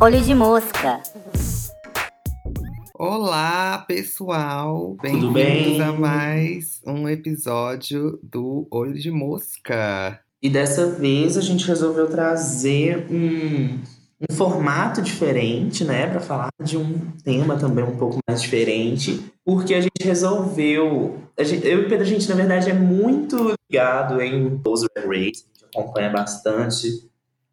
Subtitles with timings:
[0.00, 1.00] Olho de mosca.
[2.98, 4.96] Olá, pessoal!
[5.00, 5.80] Tudo Bem-vindos bem?
[5.80, 10.18] a mais um episódio do Olho de Mosca.
[10.42, 13.78] E dessa vez a gente resolveu trazer um,
[14.28, 19.72] um formato diferente, né, para falar de um tema também um pouco mais diferente, porque
[19.74, 21.22] a gente resolveu.
[21.38, 24.88] a gente- eu e o Pedro, a gente na verdade é muito ligado em Poser
[24.96, 26.88] and Race, a gente acompanha bastante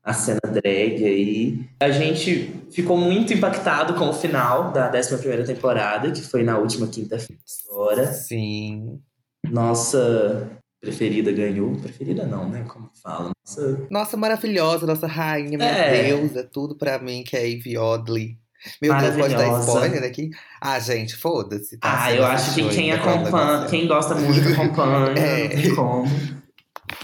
[0.02, 1.60] a cena drag aí.
[1.82, 6.88] A gente ficou muito impactado com o final da 11 temporada, que foi na última
[6.88, 8.06] quinta-feira agora.
[8.14, 9.00] Sim.
[9.46, 10.50] Nossa
[10.82, 11.74] preferida ganhou.
[11.78, 12.66] Preferida não, né?
[12.68, 13.32] Como fala?
[13.46, 13.88] Nossa.
[13.90, 16.04] Nossa maravilhosa, nossa rainha, minha É.
[16.04, 18.38] deusa, tudo pra mim, que é Ivy Oddly.
[18.82, 20.30] Meu Deus, pode dar spoiler aqui?
[20.62, 21.78] Ah, gente, foda-se.
[21.78, 22.04] tá?
[22.06, 25.70] Ah, eu acho que quem o acompanha, quem gosta muito acompanha, É.
[25.76, 26.06] como.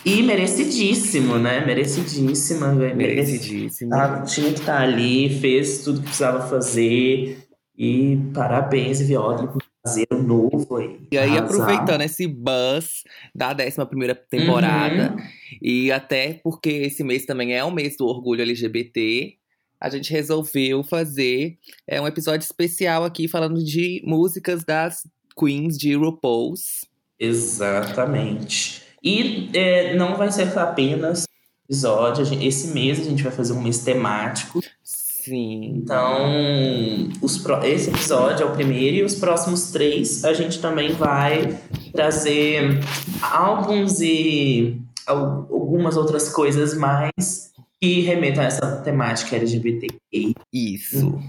[0.06, 1.66] E merecidíssimo, né?
[1.66, 2.74] Merecidíssima.
[2.74, 2.96] Mereci...
[2.96, 3.94] Merecidíssimo.
[3.94, 7.40] Ela tinha que estar ali, fez tudo que precisava fazer.
[7.78, 11.00] E parabéns, Viodli, por fazer o novo aí.
[11.12, 11.46] E aí, Arrasar.
[11.46, 15.24] aproveitando esse buzz da 11 temporada, Uhum.
[15.62, 19.36] e até porque esse mês também é o mês do orgulho LGBT,
[19.80, 25.96] a gente resolveu fazer é, um episódio especial aqui falando de músicas das queens de
[25.96, 26.86] RuPaul's.
[27.20, 28.82] Exatamente.
[29.04, 31.26] E é, não vai ser apenas
[31.66, 32.26] episódio.
[32.44, 34.62] Esse mês a gente vai fazer um mês temático.
[34.84, 35.76] Sim.
[35.76, 41.60] Então, os esse episódio é o primeiro e os próximos três a gente também vai
[41.94, 42.80] trazer
[43.22, 50.36] álbuns e al- algumas outras coisas mais que remetam a essa temática LGBTQI.
[50.54, 51.20] Isso.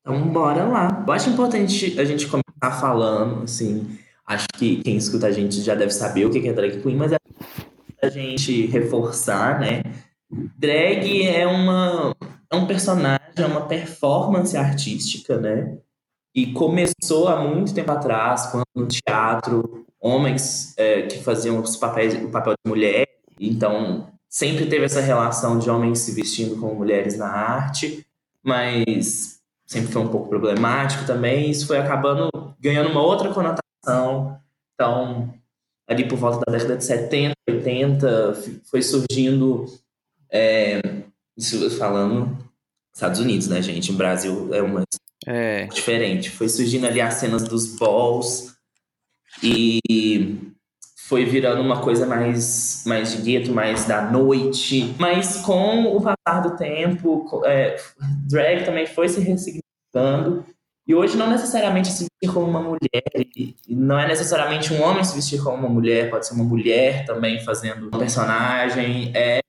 [0.00, 1.04] Então, bora lá.
[1.06, 3.98] Eu acho importante a gente começar falando, assim.
[4.26, 7.12] Acho que quem escuta a gente já deve saber o que é drag queen, mas
[7.12, 7.16] é
[8.02, 9.82] a gente reforçar, né?
[10.30, 12.14] Drag é uma
[12.50, 15.78] é um personagem, é uma performance artística, né?
[16.34, 22.14] E começou há muito tempo atrás, quando no teatro, homens é, que faziam os papéis,
[22.14, 23.06] o papel de mulher,
[23.40, 28.06] então sempre teve essa relação de homens se vestindo como mulheres na arte,
[28.42, 31.50] mas sempre foi um pouco problemático também.
[31.50, 32.28] Isso foi acabando
[32.60, 34.38] ganhando uma outra conotação.
[34.74, 35.34] Então,
[35.88, 39.66] ali por volta da década de 70, 80, f- foi surgindo.
[40.30, 40.80] é,
[41.36, 42.36] isso falando
[42.94, 43.90] Estados Unidos, né, gente?
[43.92, 44.82] O Brasil é uma
[45.26, 45.66] É.
[45.66, 46.28] diferente.
[46.30, 48.54] Foi surgindo ali as cenas dos balls
[49.42, 49.78] e
[51.08, 54.94] foi virando uma coisa mais, mais de gueto, mais da noite.
[54.98, 57.76] Mas com o passar do tempo, é,
[58.28, 60.44] drag também foi se ressignificando.
[60.86, 63.02] E hoje não necessariamente se vestir como uma mulher,
[63.68, 67.40] não é necessariamente um homem se vestir como uma mulher, pode ser uma mulher também
[67.40, 69.10] fazendo um personagem.
[69.14, 69.40] É,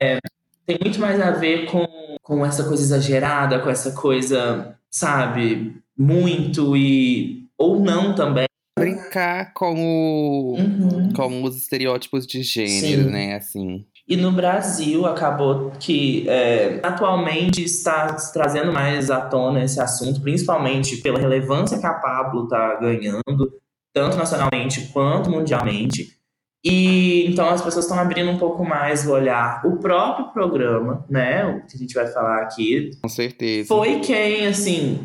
[0.66, 1.86] tem muito mais a ver com,
[2.22, 7.48] com essa coisa exagerada, com essa coisa, sabe, muito e.
[7.58, 8.49] ou não também.
[8.80, 10.56] Brincar com o.
[10.58, 11.14] Uhum.
[11.14, 13.10] Com os estereótipos de gênero, Sim.
[13.10, 13.36] né?
[13.36, 13.86] Assim.
[14.10, 20.98] E no Brasil acabou que é, atualmente está trazendo mais à tona esse assunto, principalmente
[20.98, 23.54] pela relevância que a Pablo está ganhando,
[23.94, 26.18] tanto nacionalmente quanto mundialmente.
[26.66, 29.62] E então as pessoas estão abrindo um pouco mais o olhar.
[29.64, 33.68] O próprio programa, né, o que a gente vai falar aqui, Com certeza.
[33.68, 35.00] foi quem, assim,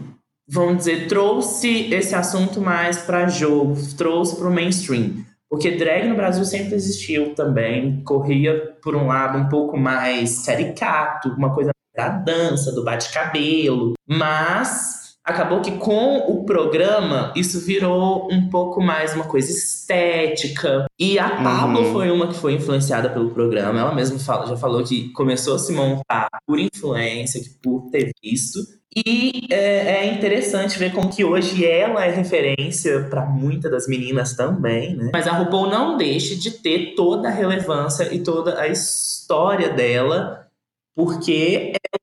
[0.48, 5.24] vamos dizer, trouxe esse assunto mais para jogo, trouxe para o mainstream.
[5.50, 11.28] Porque drag no Brasil sempre existiu também, corria por um lado um pouco mais caricato,
[11.30, 18.48] uma coisa da dança, do bate-cabelo, mas acabou que com o programa isso virou um
[18.50, 20.86] pouco mais uma coisa estética.
[20.98, 21.92] E a Pablo Uhum.
[21.92, 25.58] foi uma que foi influenciada pelo programa, ela mesma fala- já falou que começou a
[25.58, 28.58] se montar por influência, que por ter visto.
[28.96, 34.34] E é, é interessante ver como que hoje ela é referência para muitas das meninas
[34.36, 35.10] também, né?
[35.12, 40.46] Mas a RuPaul não deixa de ter toda a relevância e toda a história dela,
[40.94, 42.00] porque ela,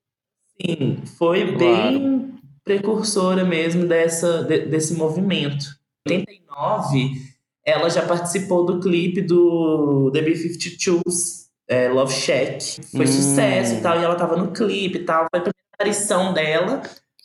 [0.59, 2.33] assim, foi bem
[2.63, 5.65] precursora mesmo dessa, de- desse movimento.
[6.05, 7.11] Em 89,
[7.65, 12.81] ela já participou do clipe do The B-52's é, Love Shack.
[12.97, 13.07] Foi Hum.
[13.07, 15.25] sucesso e tal, e ela tava no clipe e tal.
[15.31, 16.81] Foi a primeira aparição dela,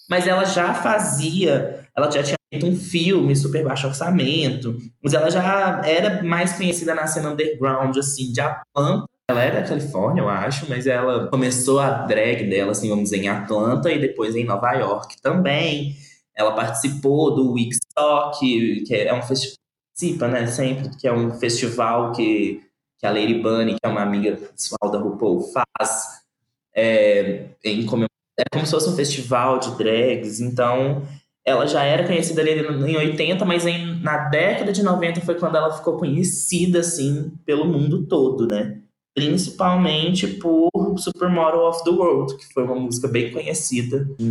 [0.08, 5.30] mas ela já fazia, ela já tinha feito um filme super baixo orçamento, mas ela
[5.30, 9.06] já era mais conhecida na cena underground, assim, de Atlanta.
[9.28, 13.18] Ela era da Califórnia, eu acho, mas ela começou a drag dela, assim, vamos dizer,
[13.18, 15.96] em Atlanta e depois em Nova York também.
[16.34, 18.38] Ela participou do Woodstock,
[18.86, 19.56] que é um festival,
[19.88, 22.62] participa, né, sempre, que é um festival que
[22.98, 26.22] que a Lady Bunny, que é uma amiga pessoal da RuPaul, faz.
[26.74, 28.08] É, em comem-
[28.38, 31.02] é como se fosse um festival de drags, então
[31.44, 32.50] ela já era conhecida ali
[32.90, 37.64] em 80, mas em, na década de 90 foi quando ela ficou conhecida, assim, pelo
[37.66, 38.80] mundo todo, né?
[39.14, 44.28] Principalmente por Supermodel of the World, que foi uma música bem conhecida em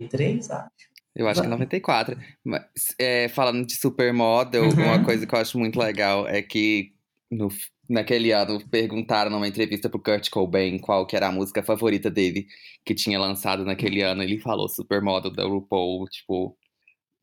[0.00, 0.70] 93, acho.
[1.14, 2.16] Eu acho que é 94.
[2.42, 2.62] Mas,
[2.98, 4.70] é, falando de supermodel, Uhum.
[4.84, 6.92] uma coisa que eu acho muito legal é que
[7.30, 7.48] no,
[7.88, 12.46] naquele ano perguntaram numa entrevista pro Kurt Cobain qual que era a música favorita dele
[12.84, 14.22] que tinha lançado naquele ano.
[14.22, 16.56] Ele falou Supermodel da RuPaul, tipo,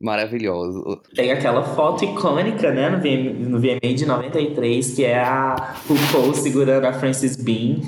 [0.00, 1.02] maravilhoso.
[1.14, 6.34] Tem aquela foto icônica, né, no VMA, no VMA de 93, que é a RuPaul
[6.34, 7.80] segurando a Frances Bean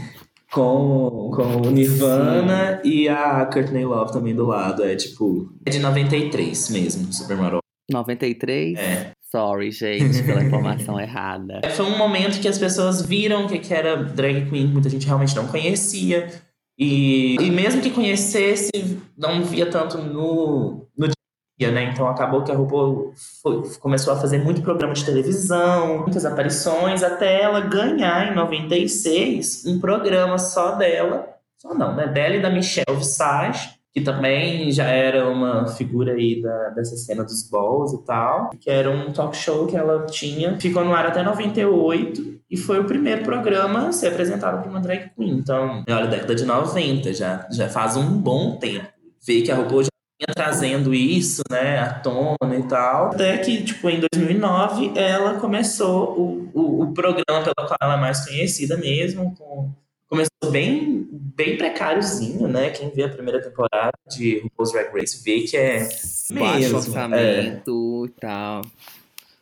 [0.51, 4.85] com, com o Nirvana e a Courtney Love também do lado.
[4.85, 7.61] É tipo, é de 93 mesmo, Supermodel.
[7.91, 8.79] 93?
[8.79, 9.13] É.
[9.35, 11.63] Sorry, gente, pela informação errada.
[11.75, 15.07] Foi um momento que as pessoas viram o que, que era drag queen, muita gente
[15.07, 16.29] realmente não conhecia.
[16.79, 18.71] E, e mesmo que conhecesse,
[19.17, 21.09] não via tanto no, no
[21.59, 21.85] dia, né?
[21.85, 23.13] Então acabou que a RuPaul
[23.43, 29.65] foi- começou a fazer muito programa de televisão, muitas aparições, até ela ganhar em 96
[29.67, 31.27] um programa só dela,
[31.57, 32.07] só não, né?
[32.09, 37.23] Dela e da Michelle Visage, que também já era uma figura aí da, dessa cena
[37.23, 41.07] dos balls e tal, que era um talk show que ela tinha, ficou no ar
[41.07, 45.33] até 98 e foi o primeiro programa a ser apresentado por uma drag queen.
[45.33, 48.89] Então, olha, década de 90, já, já faz um bom tempo.
[49.27, 53.07] Ver que a RuPaul já vinha trazendo isso, né, à tona e tal.
[53.09, 58.01] Até que, tipo, em 2009, ela começou o, o, o programa pelo qual ela é
[58.01, 59.71] mais conhecida mesmo, com
[60.13, 62.69] começou bem, bem precáriozinho, né?
[62.69, 65.89] Quem vê a primeira temporada de RuPaul's Drag Race vê que é
[66.31, 68.61] Baixo mesmo, orçamento e tal.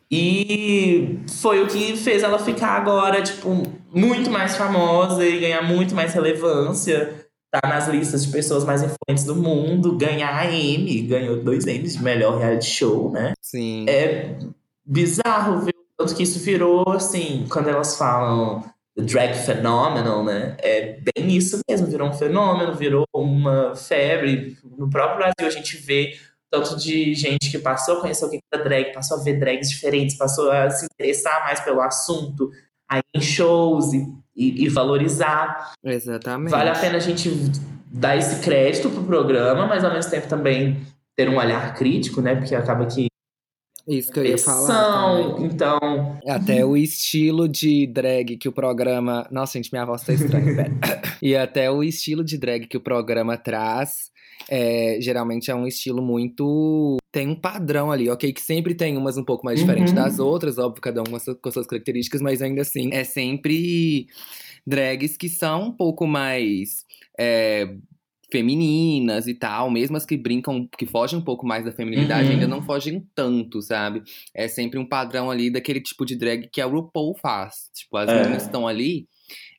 [0.09, 3.49] E foi o que fez ela ficar agora, tipo,
[3.93, 7.27] muito mais famosa e ganhar muito mais relevância.
[7.51, 11.97] Tá nas listas de pessoas mais influentes do mundo, ganhar a Emmy, ganhou dois Emmys
[11.97, 13.33] de melhor reality show, né?
[13.41, 13.85] Sim.
[13.89, 14.37] É
[14.85, 18.63] bizarro ver o tanto que isso virou, assim, quando elas falam
[18.97, 20.55] drag phenomenon, né?
[20.59, 24.57] É bem isso mesmo, virou um fenômeno, virou uma febre.
[24.77, 26.17] No próprio Brasil a gente vê
[26.51, 29.69] tanto de gente que passou a conhecer o que era drag, passou a ver drags
[29.69, 32.51] diferentes, passou a se interessar mais pelo assunto,
[32.89, 34.05] a ir em shows e,
[34.35, 35.71] e, e valorizar.
[35.83, 36.51] Exatamente.
[36.51, 37.31] Vale a pena a gente
[37.85, 40.85] dar esse crédito pro programa, mas ao mesmo tempo também
[41.15, 42.35] ter um olhar crítico, né?
[42.35, 43.07] Porque acaba que
[43.87, 45.23] Isso que eu ia falar.
[45.25, 45.45] também.
[45.47, 49.27] então Até o estilo de drag que o programa.
[49.31, 50.79] Nossa, gente, minha voz tá estranha, velho.
[51.21, 54.09] E até o estilo de drag que o programa traz.
[54.49, 56.97] é, geralmente é um estilo muito.
[57.11, 58.31] Tem um padrão ali, ok?
[58.33, 59.99] Que sempre tem umas um pouco mais diferentes Uhum.
[60.03, 64.07] das outras, óbvio, cada uma com suas- com suas características, mas ainda assim É sempre
[64.65, 66.85] drags que são um pouco mais
[67.19, 67.75] é,
[68.31, 72.33] femininas e tal, mesmo as que brincam, que fogem um pouco mais da feminilidade, Uhum.
[72.35, 74.01] ainda não fogem tanto, sabe?
[74.33, 77.69] É sempre um padrão ali daquele tipo de drag que a RuPaul faz.
[77.73, 78.21] Tipo, as É.
[78.21, 79.07] meninas estão ali,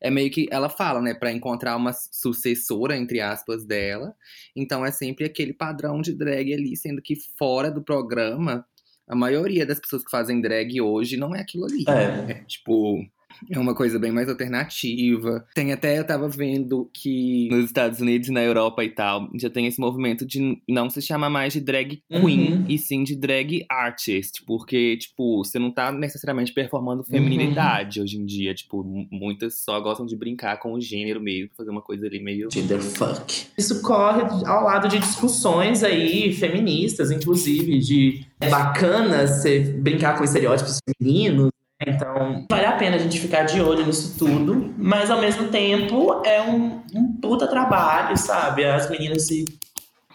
[0.01, 4.15] é meio que ela fala, né, Pra encontrar uma sucessora entre aspas dela.
[4.57, 8.65] Então é sempre aquele padrão de drag ali, sendo que fora do programa,
[9.07, 11.85] a maioria das pessoas que fazem drag hoje não é aquilo ali.
[11.89, 12.33] É.
[12.33, 13.05] É, tipo,
[13.50, 15.44] é uma coisa bem mais alternativa.
[15.55, 19.49] Tem até, eu tava vendo que nos Estados Unidos e na Europa e tal, já
[19.50, 22.64] tem esse movimento de não se chamar mais de drag queen, Uhum.
[22.68, 24.42] e sim de drag artist.
[24.47, 26.54] Porque, tipo, você não tá necessariamente Uhum.
[26.54, 28.54] performando feminilidade hoje em dia.
[28.54, 32.49] Tipo, muitas só gostam de brincar com o gênero mesmo, fazer uma coisa ali meio.
[32.52, 33.47] Genderfuck.
[33.57, 40.25] Isso corre ao lado de discussões aí feministas, inclusive, de é bacana você brincar com
[40.25, 41.50] estereótipos femininos.
[41.87, 46.23] Então, vale a pena a gente ficar de olho nisso tudo, mas ao mesmo tempo
[46.25, 48.65] é um, um puta trabalho, sabe?
[48.65, 49.45] As meninas se,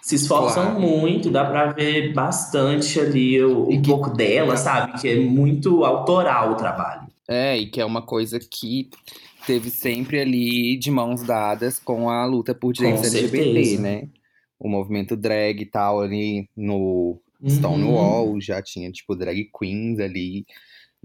[0.02, 0.80] se esforçam Claro.
[0.80, 5.00] muito, dá pra ver bastante ali o, um pouco dela, sabe?
[5.00, 7.08] Que é muito autoral o trabalho.
[7.28, 8.90] É, e que é uma coisa que
[9.46, 13.82] teve sempre ali de mãos dadas com a luta por direitos Com LGBT, certeza.
[13.82, 14.08] né?
[14.60, 17.50] O movimento drag e tal ali no Uhum.
[17.50, 20.44] Stonewall, já tinha, tipo, drag queens ali,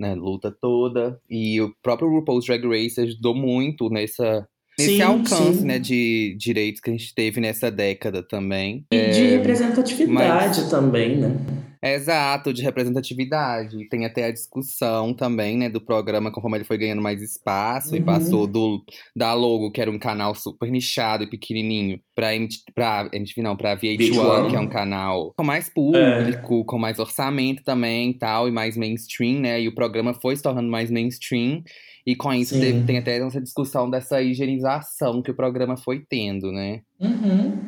[0.02, 0.14] né?
[0.14, 1.18] Luta toda.
[1.30, 4.46] E o próprio RuPaul's Drag Race ajudou muito nessa,
[4.78, 5.64] nesse Sim, alcance, sim.
[5.64, 5.78] né?
[5.78, 8.84] De direitos que a gente teve nessa década também.
[8.92, 11.36] E de representatividade também, né?
[11.82, 13.88] Exato, de representatividade.
[13.88, 17.98] Tem até a discussão também, né, do programa, conforme ele foi ganhando mais espaço e
[17.98, 18.04] Uhum.
[18.04, 18.84] passou do
[19.16, 23.56] da Logo, que era um canal super nichado e pequenininho, pra, MT, pra MTV, não,
[23.56, 24.48] pra VH1, VH1.
[24.50, 28.76] que é um canal com mais público, com mais orçamento também e tal, e mais
[28.76, 29.60] mainstream, né?
[29.60, 31.62] E o programa foi se tornando mais mainstream.
[32.06, 36.50] E com isso teve- tem até essa discussão dessa higienização que o programa foi tendo,
[36.52, 36.80] né?
[37.00, 37.58] Uhum.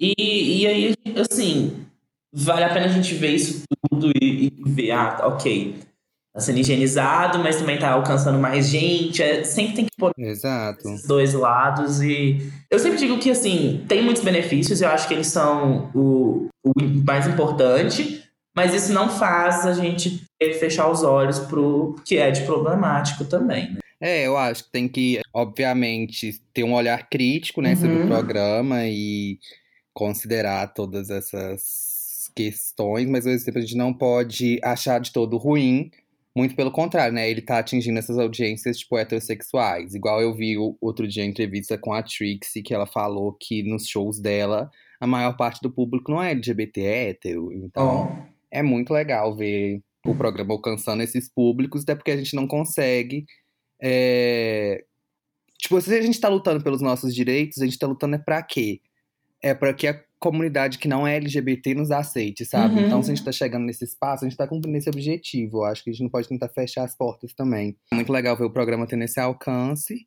[0.00, 1.72] E, e aí, assim,
[2.34, 5.76] vale a pena a gente ver isso tudo e, e ver, ah, ok,
[6.34, 9.22] tá sendo higienizado, mas também tá alcançando mais gente.
[9.22, 10.80] É, sempre tem que pôr Exato.
[10.88, 12.00] esses dois lados.
[12.02, 12.38] E
[12.70, 16.72] eu sempre digo que, assim, tem muitos benefícios, eu acho que eles são o, o
[17.06, 18.22] mais importante,
[18.56, 22.42] mas isso não faz a gente ter que fechar os olhos pro que é de
[22.42, 23.78] problemático também, né?
[24.00, 28.06] É, eu acho que tem que, obviamente, ter um olhar crítico, né, sobre o Uhum.
[28.08, 29.38] programa e
[29.94, 31.83] considerar todas essas
[32.34, 35.90] questões, mas ao mesmo tempo a gente não pode achar de todo ruim.
[36.36, 37.30] Muito pelo contrário, né?
[37.30, 39.94] Ele tá atingindo essas audiências, tipo, heterossexuais.
[39.94, 43.86] Igual eu vi outro dia a entrevista com a Trixie, que ela falou que nos
[43.86, 44.68] shows dela,
[45.00, 47.52] a maior parte do público não é LGBT, é hétero.
[47.52, 52.34] Então, Ó, é muito legal ver o programa alcançando esses públicos, até porque a gente
[52.34, 53.24] não consegue.
[53.80, 54.84] é,
[55.64, 58.42] Tipo, se a gente tá lutando pelos nossos direitos, a gente tá lutando é pra
[58.42, 58.82] quê?
[59.40, 62.76] É pra que a comunidade que não é LGBT nos aceite, sabe?
[62.80, 62.86] Uhum.
[62.86, 65.58] Então, se a gente tá chegando nesse espaço, a gente tá cumprindo esse objetivo.
[65.58, 67.76] Eu acho que a gente não pode tentar fechar as portas também.
[67.92, 70.06] É muito legal ver o programa tendo esse alcance.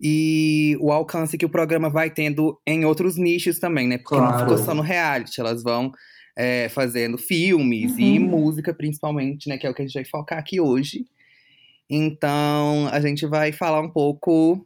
[0.00, 3.98] E o alcance que o programa vai tendo em outros nichos também, né?
[3.98, 4.38] Porque não Claro.
[4.40, 5.92] ficou só no reality, elas vão
[6.36, 8.26] é, fazendo filmes e Uhum.
[8.26, 9.58] música, principalmente, né?
[9.58, 11.04] Que é o que a gente vai focar aqui hoje.
[11.90, 14.64] Então, a gente vai falar um pouco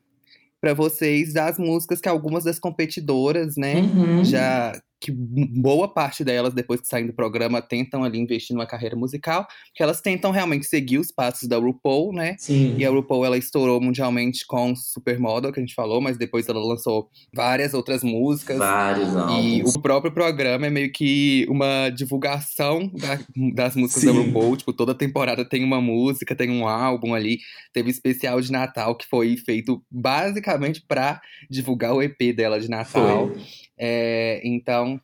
[0.61, 3.81] para vocês das músicas que algumas das competidoras, né?
[3.81, 4.25] uhum.
[4.25, 8.95] Já que boa parte delas, depois que saem do programa, tentam ali investir numa carreira
[8.95, 12.37] musical, porque elas tentam realmente seguir os passos da RuPaul, né?
[12.39, 12.77] Sim.
[12.79, 16.65] E a RuPaul, ela estourou mundialmente com Supermodel, que a gente falou, mas depois ela
[16.65, 18.59] lançou várias outras músicas.
[18.59, 19.75] Vários E álbuns.
[19.75, 23.19] o próprio programa é meio que uma divulgação da-
[23.55, 24.19] das músicas da Sim.
[24.27, 24.57] RuPaul.
[24.57, 27.39] Tipo, toda temporada tem uma música, tem um álbum ali.
[27.73, 33.29] Teve especial de Natal que foi feito basicamente pra divulgar o EP dela de Natal.
[33.29, 33.43] Foi.
[33.79, 35.01] É, então,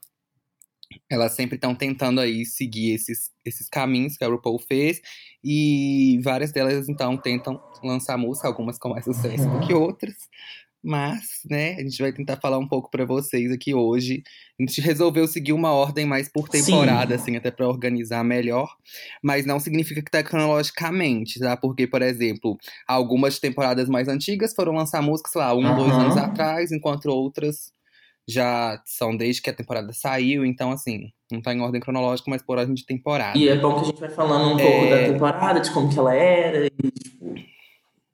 [1.10, 5.00] elas sempre estão tentando aí seguir esses, esses caminhos que a RuPaul fez.
[5.42, 10.14] E várias delas, então, tentam lançar música, algumas com mais sucesso do que outras.
[10.82, 14.22] Mas, né, a gente vai tentar falar um pouco pra vocês aqui hoje.
[14.60, 16.62] A gente resolveu seguir uma ordem mais por Sim.
[16.62, 18.68] temporada, assim, até pra organizar melhor.
[19.22, 21.56] Mas não significa que tá cronologicamente, tá?
[21.56, 22.56] Porque, por exemplo,
[22.86, 26.02] algumas temporadas mais antigas foram lançar músicas, lá, um, dois Aham.
[26.04, 27.72] anos atrás, enquanto outras
[28.28, 30.44] já são desde que a temporada saiu.
[30.44, 33.38] Então, assim, não tá em ordem cronológica, mas por ordem de temporada.
[33.38, 34.90] E é bom que a gente vai falando um pouco É.
[35.06, 37.46] da temporada, de como que ela era, e, tipo, de-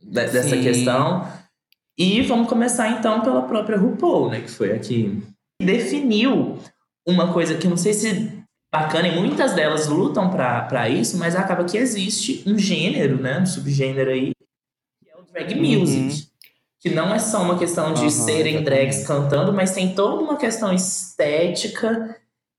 [0.02, 1.26] dessa questão.
[1.98, 4.40] E vamos começar então pela própria RuPaul, né?
[4.40, 5.20] Que foi a que
[5.60, 6.58] definiu
[7.06, 8.32] uma coisa que eu não sei se
[8.72, 13.38] bacana, e muitas delas lutam pra isso, mas acaba que existe um gênero, né?
[13.40, 14.32] Um subgênero aí,
[15.00, 16.08] que é o drag Uhum.
[16.84, 18.64] Que não é só uma questão de Aham, serem exatamente.
[18.64, 22.14] drags cantando, mas tem toda uma questão estética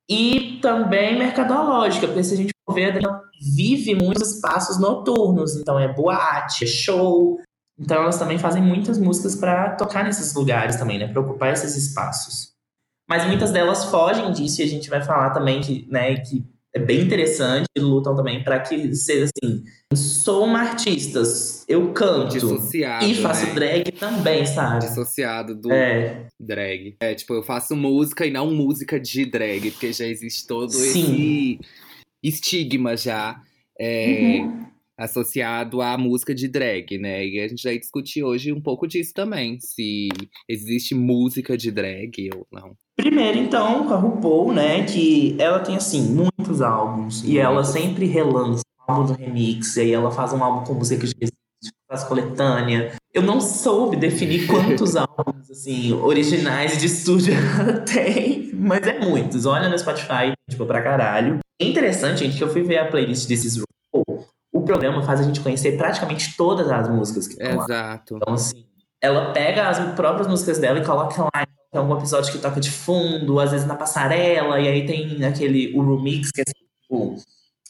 [0.10, 3.22] e também mercadológica, porque se a gente for ver, ela
[3.55, 7.39] vive muitos espaços noturnos, então é boate, é show.
[7.77, 11.75] Então elas também fazem muitas músicas para tocar nesses lugares também, né, para ocupar esses
[11.75, 12.53] espaços.
[13.08, 16.79] Mas muitas delas fogem disso e a gente vai falar também que, né, que é
[16.79, 19.63] bem interessante, e lutam também para que seja assim,
[19.94, 21.22] sou uma artista,
[21.67, 23.05] eu canto Dissociado.
[23.05, 23.53] e faço né?
[23.53, 24.86] drag também, sabe?
[24.88, 26.95] Dissociado do É, drag.
[27.00, 31.60] É, tipo, eu faço música e não música de drag, porque já existe todo Sim.
[32.24, 33.39] esse estigma já
[33.79, 34.65] é, Uhum.
[34.98, 37.25] associado à música de drag, né?
[37.25, 40.07] E a gente vai discutir hoje um pouco disso também, se
[40.50, 42.74] existe música de drag ou não.
[42.95, 47.24] Primeiro, então, com a RuPaul, né, que ela tem, assim, muitos álbuns.
[47.25, 49.75] E ela sempre relança álbum do remix.
[49.75, 51.13] E aí ela faz um álbum com música de
[51.88, 52.94] faz coletânea.
[53.13, 58.51] Eu não soube definir quantos álbuns, assim, originais de estúdio ela tem.
[58.54, 59.46] Mas é muitos.
[59.46, 61.39] Olha no Spotify, tipo, pra caralho.
[61.60, 64.25] É interessante, gente, que eu fui ver a playlist desses RuPaul.
[64.54, 67.65] O programa faz a gente conhecer praticamente todas as músicas que estão lá.
[67.65, 68.18] Exato.
[68.18, 68.65] Então, assim,
[69.01, 71.46] ela pega as próprias músicas dela e coloca lá.
[71.72, 75.77] Tem algum episódio que toca de fundo, às vezes na passarela, e aí tem aquele
[75.77, 77.15] o remix, que é assim, tipo,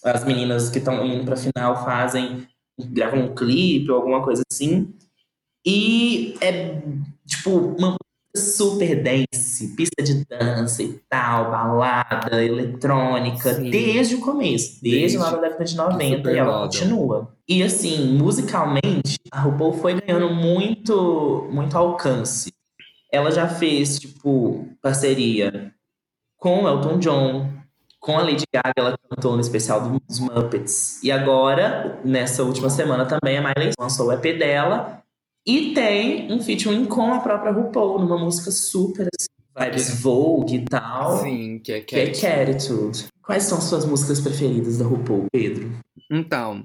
[0.03, 2.47] as meninas que estão indo pra final fazem,
[2.79, 4.93] gravam um clipe ou alguma coisa assim.
[5.65, 6.81] E é,
[7.25, 7.95] tipo, uma
[8.35, 13.69] super dance, pista de dança e tal, balada, eletrônica, Sim.
[13.69, 16.61] desde o começo, desde, Desde lá da década de 90 e ela Supermodel.
[16.61, 17.35] continua.
[17.47, 22.51] E assim, musicalmente, a RuPaul foi ganhando muito, muito alcance.
[23.11, 25.73] Ela já fez, tipo, parceria
[26.37, 27.49] com Elton John,
[28.05, 31.01] com a Lady Gaga, ela cantou no especial dos Muppets.
[31.01, 35.01] E agora, nessa última semana também, a Miley lançou o EP dela.
[35.43, 40.65] E tem um featuring com a própria RuPaul, numa música super assim, vibes Vogue e
[40.65, 41.17] tal.
[41.17, 43.07] Sim, que é Que é que Attitude.
[43.23, 45.71] Quais são suas músicas preferidas da RuPaul, Pedro?
[46.11, 46.63] Então,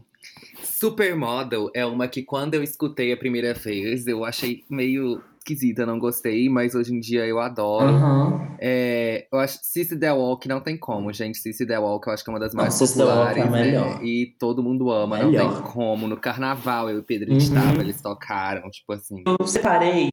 [0.63, 5.99] Supermodel é uma que quando eu escutei a primeira vez, eu achei meio esquisita, não
[5.99, 7.89] gostei, mas hoje em dia eu adoro.
[7.95, 8.57] Aham.
[8.59, 11.39] É, eu acho Cici The Walk não tem como, gente.
[11.39, 13.45] Cici The Walk eu acho que é uma das mais é populares.
[13.51, 13.63] né?
[13.65, 14.05] melhor.
[14.05, 15.45] E todo mundo ama, Melhor.
[15.45, 16.07] não tem como.
[16.07, 17.39] No carnaval eu e o Pedro Uhum.
[17.39, 19.25] estava, eles tocaram, tipo assim.
[19.27, 20.09] Eu separei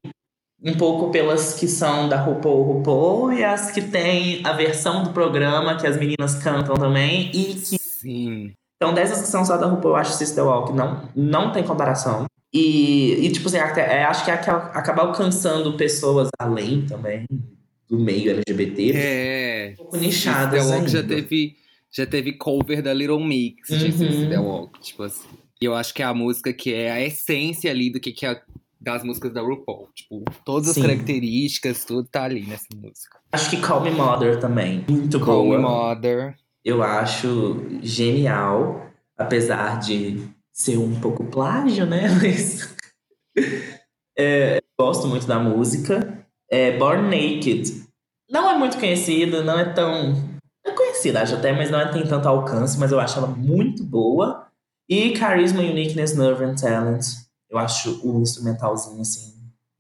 [0.64, 5.12] um pouco pelas que são da RuPaul RuPaul e as que tem a versão do
[5.12, 7.30] programa que as meninas cantam também.
[7.34, 8.54] E que, Sim.
[8.76, 11.64] então, dessas que são só da RuPaul, eu acho que Sister Walk não, não tem
[11.64, 12.26] comparação.
[12.54, 17.26] E, e tipo assim, até, é, acho que aca- acaba alcançando pessoas além também
[17.90, 18.92] do meio LGBT.
[18.96, 19.70] É.
[19.74, 21.56] Um pouco nichadas The Walk já teve,
[21.92, 23.92] já teve cover da Little Mix de Uhum.
[23.92, 25.28] Cici The Walk, tipo assim.
[25.62, 28.26] E eu acho que é a música que é a essência ali do que, que
[28.26, 28.40] é
[28.80, 29.90] das músicas da RuPaul.
[29.96, 30.82] Tipo, todas Sim.
[30.82, 33.18] as características, tudo tá ali nessa música.
[33.32, 34.86] Acho que Call Me Mother também.
[34.88, 35.62] Muito Call Me boa.
[35.96, 36.36] Mother.
[36.64, 38.86] Eu acho genial,
[39.18, 40.22] apesar de
[40.58, 42.08] ser um pouco plágio, né?
[42.18, 42.76] Mas
[44.18, 46.26] é, gosto muito da música.
[46.50, 47.86] É, Born Naked
[48.30, 50.16] não é muito conhecida, não é tão.
[50.66, 53.84] É conhecida, acho até, mas não é, tem tanto alcance, mas eu acho ela muito
[53.84, 54.48] boa.
[54.90, 57.06] E Charisma, Uniqueness, Nerve and Talent.
[57.50, 59.37] Eu acho o instrumentalzinho, assim,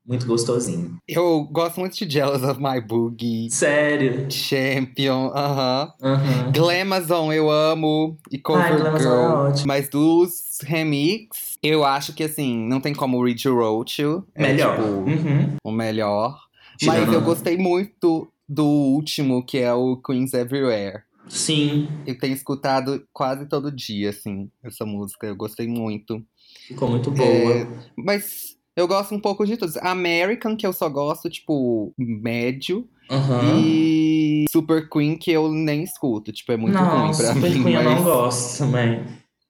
[0.07, 0.97] muito gostosinho.
[1.07, 3.49] Eu gosto muito de Jealous of My Boogie.
[3.51, 4.31] Sério.
[4.31, 5.93] Champion, aham.
[6.01, 6.51] Uhum.
[6.51, 8.17] Glamazon eu amo.
[8.31, 9.13] E Ai, Cover Glamazon Girl.
[9.21, 9.67] é ótimo.
[9.67, 14.23] Mas dos remix, eu acho que assim, não tem como Read You Wrote You.
[14.33, 14.75] É, Melhor.
[14.77, 15.55] tipo, Uhum.
[15.63, 16.39] o melhor.
[16.83, 21.01] Mas eu gostei muito do último, que é o Queens Everywhere.
[21.27, 25.27] Sim, Eu tenho escutado quase todo dia, assim, essa música.
[25.27, 26.21] Eu gostei muito.
[26.67, 27.53] ficou muito boa.
[27.53, 29.75] É, Mas eu gosto um pouco de todos.
[29.77, 32.87] American, que eu só gosto, tipo, médio.
[33.09, 33.59] Aham.
[33.59, 36.31] E Super Queen, que eu nem escuto.
[36.31, 37.63] Tipo, é muito não, ruim pra Super mim.
[37.63, 37.95] Queen eu mas...
[37.95, 39.03] não gosto também.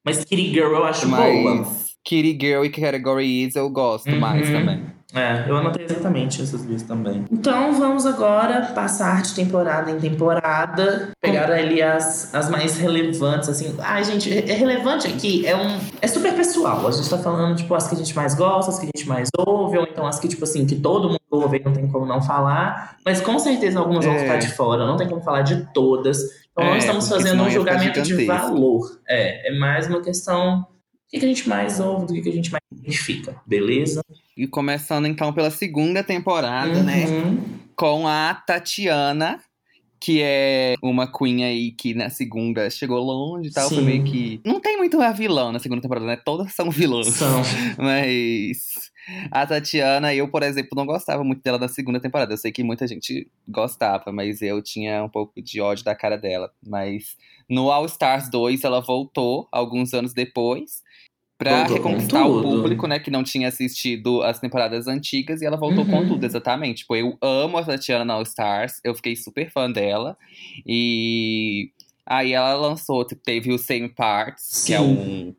[0.06, 1.56] Mas Kitty Girl eu acho boa.
[1.56, 4.20] Mas Kitty Girl e Category Is eu gosto Uhum.
[4.20, 4.86] mais também.
[5.14, 7.24] É, eu anotei exatamente essas duas também.
[7.32, 11.10] Então vamos agora passar de temporada em temporada.
[11.22, 13.74] Pegar ali as, as mais relevantes, assim.
[13.80, 15.80] Ai, gente, é é relevante aqui, é um.
[16.02, 16.86] É super pessoal.
[16.86, 19.08] A gente tá falando, tipo, as que a gente mais gosta, as que a gente
[19.08, 21.88] mais ouve, ou então as que, tipo assim, que todo mundo ouve e não tem
[21.88, 22.98] como não falar.
[23.06, 24.20] Mas com certeza algumas vão É.
[24.20, 26.18] ficar de fora, não tem como falar de todas.
[26.52, 29.00] Então não É, estamos fazendo um julgamento de valor.
[29.08, 30.66] É, é mais uma questão.
[31.08, 34.02] O que que a gente mais ouve, do que que a gente mais identifica, beleza?
[34.36, 37.06] E começando então pela segunda temporada, né?
[37.06, 37.60] Uhum.
[37.78, 39.40] Com a Tatiana,
[40.02, 43.70] que é uma queen aí que na segunda chegou longe e tal.
[43.70, 44.42] Foi meio que.
[44.46, 46.18] Não tem muito a vilã na segunda temporada, né?
[46.18, 47.08] Todas são vilãs.
[47.08, 47.42] São.
[47.80, 48.92] Mas
[49.32, 52.34] a Tatiana, eu, por exemplo, não gostava muito dela da segunda temporada.
[52.34, 56.18] Eu sei que muita gente gostava, mas eu tinha um pouco de ódio da cara
[56.18, 56.52] dela.
[56.66, 57.16] Mas
[57.50, 60.84] no All Stars 2, ela voltou alguns anos depois.
[61.40, 65.84] Com reconquistar o público, né, que não tinha assistido as temporadas antigas, e ela voltou
[65.86, 65.92] Uhum.
[65.92, 66.80] com tudo, exatamente.
[66.80, 70.18] Tipo, eu amo a Tatiana All Stars, eu fiquei super fã dela.
[70.66, 71.70] E
[72.06, 74.84] aí ela lançou, teve o Same Parts, que é Sim.
[74.86, 75.36] um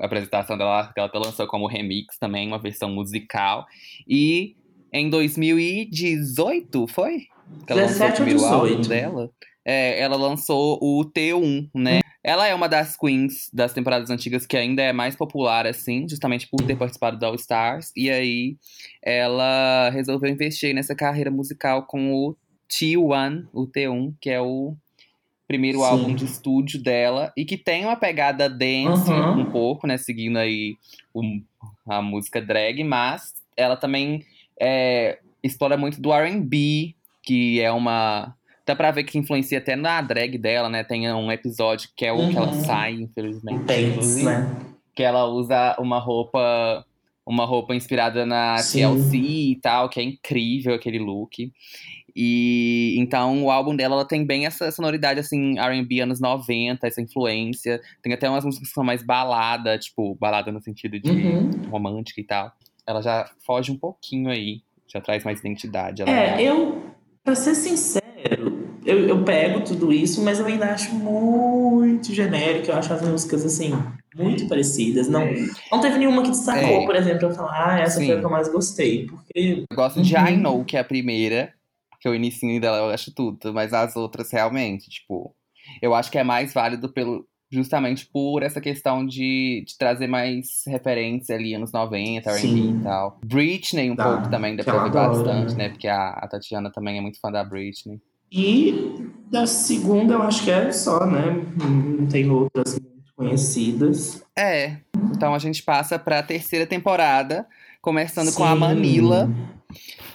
[0.00, 3.66] a apresentação dela, que ela lançou como remix também, uma versão musical.
[4.06, 4.54] E
[4.92, 7.26] em 2018, foi?
[7.66, 8.88] Que ela lançou o 17 primeiro álbum 18.
[8.88, 9.30] dela.
[9.64, 12.00] É, ela lançou o T1, né?
[12.28, 16.46] Ela é uma das queens das temporadas antigas que ainda é mais popular, assim, justamente
[16.46, 17.90] por ter participado do All Stars.
[17.96, 18.56] E aí
[19.02, 22.36] ela resolveu investir nessa carreira musical com o
[22.68, 24.76] T1, o T1, que é o
[25.46, 25.84] primeiro Sim.
[25.84, 29.40] álbum de estúdio dela e que tem uma pegada dance Uhum.
[29.40, 29.96] um pouco, né?
[29.96, 30.76] Seguindo aí
[31.14, 31.40] o-
[31.88, 34.22] a música drag, mas ela também
[34.60, 38.34] é, explora muito do R&B, que é uma...
[38.68, 40.84] Dá pra ver que influencia até na drag dela, né?
[40.84, 42.52] Tem um episódio que é o que ela Uhum.
[42.52, 43.72] sai, infelizmente.
[43.72, 44.46] Inclusive, né?
[44.94, 46.84] Que ela usa uma roupa...
[47.26, 48.78] Uma roupa inspirada na Sim.
[48.78, 51.52] TLC e tal, que é incrível aquele look.
[52.16, 57.02] E então o álbum dela ela tem bem essa sonoridade assim, R&B anos 90, essa
[57.02, 57.80] influência.
[58.02, 61.50] Tem até umas músicas que são mais balada, tipo, balada no sentido de Uhum.
[61.68, 62.50] romântica e tal.
[62.86, 66.00] Ela já foge um pouquinho aí Já traz mais identidade.
[66.00, 66.82] ela É, eu,
[67.22, 68.57] pra ser sincero,
[68.88, 72.70] eu, eu pego tudo isso, mas eu ainda acho muito genérico.
[72.70, 73.72] Eu acho as músicas, assim,
[74.16, 75.08] muito parecidas.
[75.08, 75.26] Não,
[75.70, 76.86] não teve nenhuma que destacou, É.
[76.86, 78.06] por exemplo, eu falar, ah, essa Sim.
[78.06, 79.06] foi a que eu mais gostei.
[79.06, 80.26] Porque, Eu gosto de Uhum.
[80.26, 81.52] I Know, que é a primeira,
[81.90, 85.34] porque o inicinho dela eu acho tudo, mas as outras realmente, tipo,
[85.82, 90.46] eu acho que é mais válido pelo justamente por essa questão de, de trazer mais
[90.66, 93.18] referência ali anos 90, R&B e tal.
[93.24, 95.64] Britney um Tá, pouco também, dá que pra ver bastante, né?
[95.64, 95.68] né?
[95.70, 97.98] Porque a, a Tatiana também é muito fã da Britney.
[98.30, 101.42] E da segunda eu acho que é só, né?
[101.98, 104.22] Não tem outras muito conhecidas.
[104.36, 104.76] É,
[105.14, 107.46] então a gente passa pra terceira temporada,
[107.80, 108.58] começando com a Sim.
[108.58, 109.30] Manila,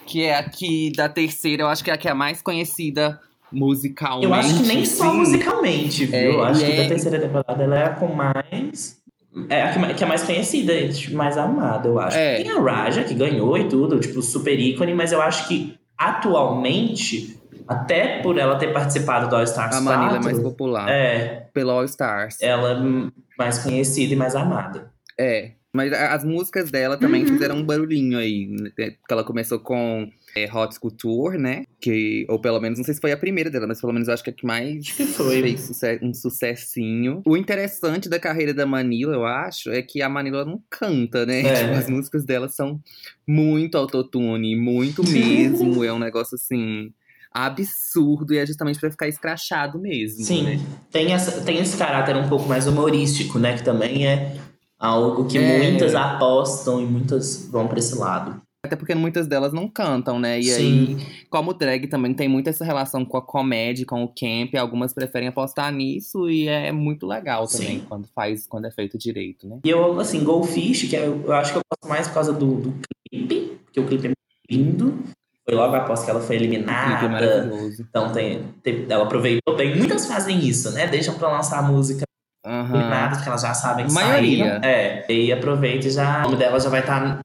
[0.06, 3.19] que é aqui da terceira, eu acho que é a que é a mais conhecida
[3.52, 4.26] musicalmente.
[4.26, 5.17] Eu acho que nem só sim.
[5.17, 6.17] musicalmente, viu?
[6.17, 9.02] É, eu acho e que é- da terceira temporada ela é a com mais.
[9.49, 12.15] É a que, que é mais conhecida, é, tipo, mais amada, eu acho.
[12.17, 12.36] É.
[12.38, 17.39] Tem a Raja, que ganhou e tudo, tipo, super ícone, mas eu acho que atualmente,
[17.67, 20.89] até por ela ter participado do All Stars A Manila é 4, mais popular.
[20.89, 22.38] é, Pelo All Stars.
[22.41, 24.91] ela é mais conhecida e mais amada.
[25.19, 25.52] É.
[25.76, 27.30] Mas as músicas dela também Uhum.
[27.30, 28.45] fizeram um barulhinho aí.
[28.47, 28.69] né?
[28.76, 31.63] Porque ela começou com é, Hot Couture, né?
[31.82, 34.13] Que, ou pelo menos, não sei se foi a primeira dela, mas pelo menos eu
[34.13, 35.41] acho que é a que mais que foi.
[35.41, 37.23] fez suce- um sucessinho.
[37.26, 41.41] O interessante da carreira da Manila, eu acho, é que a Manila não canta, né?
[41.41, 41.54] É.
[41.63, 42.80] Tipo, as músicas dela são
[43.28, 45.84] muito autotune, muito mesmo.
[45.84, 46.93] é um negócio assim.
[47.34, 50.24] Absurdo, e é justamente pra ficar escrachado mesmo.
[50.24, 50.60] Sim, né?
[50.91, 53.58] tem, essa, tem esse caráter um pouco mais humorístico, né?
[53.58, 54.38] Que também é
[54.80, 55.69] algo que É.
[55.69, 58.41] muitas apostam e muitas vão pra esse lado.
[58.65, 60.39] Até porque muitas delas não cantam, né?
[60.39, 60.96] E Sim.
[60.96, 60.98] aí,
[61.30, 65.28] como drag também tem muito essa relação com a comédia, com o camp, algumas preferem
[65.28, 67.86] apostar nisso e é muito legal também Sim.
[67.89, 69.60] quando faz, quando é feito direito, né?
[69.65, 72.56] E eu, assim, Goldfish, que é- eu acho que eu gosto mais por causa do,
[72.56, 72.74] do
[73.12, 75.04] clipe, porque o clipe é muito lindo.
[75.46, 77.50] Foi logo após que ela foi eliminada.
[77.80, 79.76] Então tem, tem- ela aproveitou bem.
[79.76, 80.88] Muitas fazem isso, né?
[80.88, 82.04] Deixam pra lançar a música
[82.46, 82.76] Aham.
[82.76, 84.46] eliminada, porque elas já sabem que Maioria.
[84.46, 84.64] saíram.
[84.64, 86.20] É, e aproveita e já.
[86.20, 87.20] O nome dela já vai estar em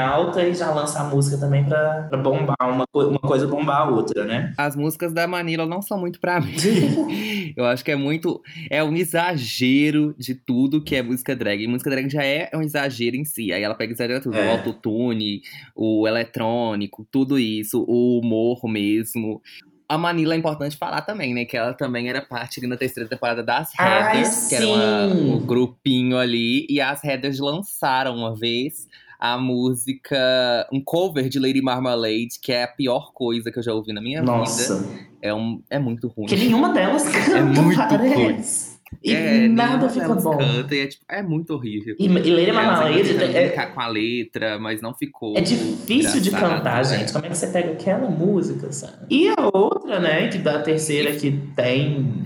[0.00, 3.82] alta e já lança a música também pra, pra bombar uma, co- uma coisa bombar
[3.82, 4.52] a outra, né?
[4.56, 6.52] As músicas da Manila não são muito pra mim.
[7.56, 8.40] Eu acho que é muito.
[8.70, 11.62] É um exagero de tudo que é música drag.
[11.62, 13.52] E música drag já é um exagero em si.
[13.52, 14.36] Aí ela pega e exagera tudo.
[14.36, 14.48] É.
[14.48, 15.42] O autotune,
[15.74, 19.40] o eletrônico, tudo isso, o humor mesmo.
[19.88, 21.44] A Manila é importante falar também, né?
[21.44, 25.34] Que ela também era parte ali na terceira temporada das Ai, Heathers, que era uma-
[25.36, 26.66] o grupinho ali.
[26.70, 28.88] E as Heathers lançaram uma vez
[29.22, 33.72] a música, um cover de Lady Marmalade, que é a pior coisa que eu já
[33.72, 34.32] ouvi na minha vida.
[34.32, 34.84] Nossa.
[35.22, 36.26] É, um, é muito ruim.
[36.26, 38.80] Que nenhuma delas canta, muito parece.
[39.00, 40.36] E É, nada nenhuma fica delas bom.
[40.36, 41.94] Canta, e é, tipo, é muito horrível.
[42.00, 45.38] E, e Lady Elas Marmalade é, brincar com a letra, mas não ficou.
[45.38, 46.84] é difícil de cantar, né?
[46.98, 47.12] gente.
[47.12, 49.06] Como é que você pega aquela música, sabe?
[49.08, 52.24] E a outra, né, que da terceira que tem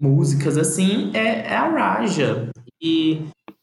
[0.00, 2.48] músicas assim, é, é a Raja.
[2.80, 3.20] E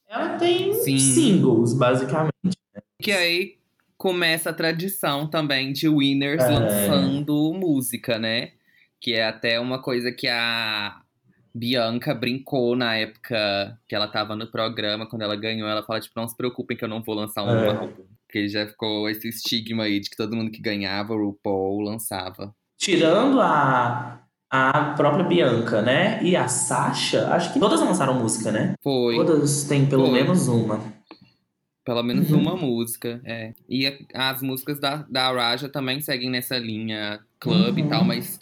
[0.07, 0.99] ela tem Sim.
[0.99, 2.55] singles, basicamente.
[3.05, 3.55] Que aí
[3.97, 6.49] começa a tradição também de winners É.
[6.49, 8.51] lançando música, né?
[8.99, 10.97] Que é até uma coisa que a
[11.53, 15.69] Bianca brincou na época que ela tava no programa, quando ela ganhou.
[15.69, 17.69] Ela fala, tipo, não se preocupem que eu não vou lançar um É.
[17.69, 18.03] álbum.
[18.27, 22.53] Porque já ficou esse estigma aí de que todo mundo que ganhava o RuPaul lançava.
[22.77, 26.21] Tirando a, a própria Bianca, né?
[26.21, 28.73] E a Sasha, acho que todas lançaram música, né?
[28.83, 29.15] Foi.
[29.15, 30.13] Todas têm pelo Foi.
[30.13, 30.81] menos uma.
[31.85, 33.53] Pelo menos uma música, é.
[33.69, 37.85] E a- as músicas da, da Raja também seguem nessa linha club Uhum.
[37.85, 38.39] e tal, mas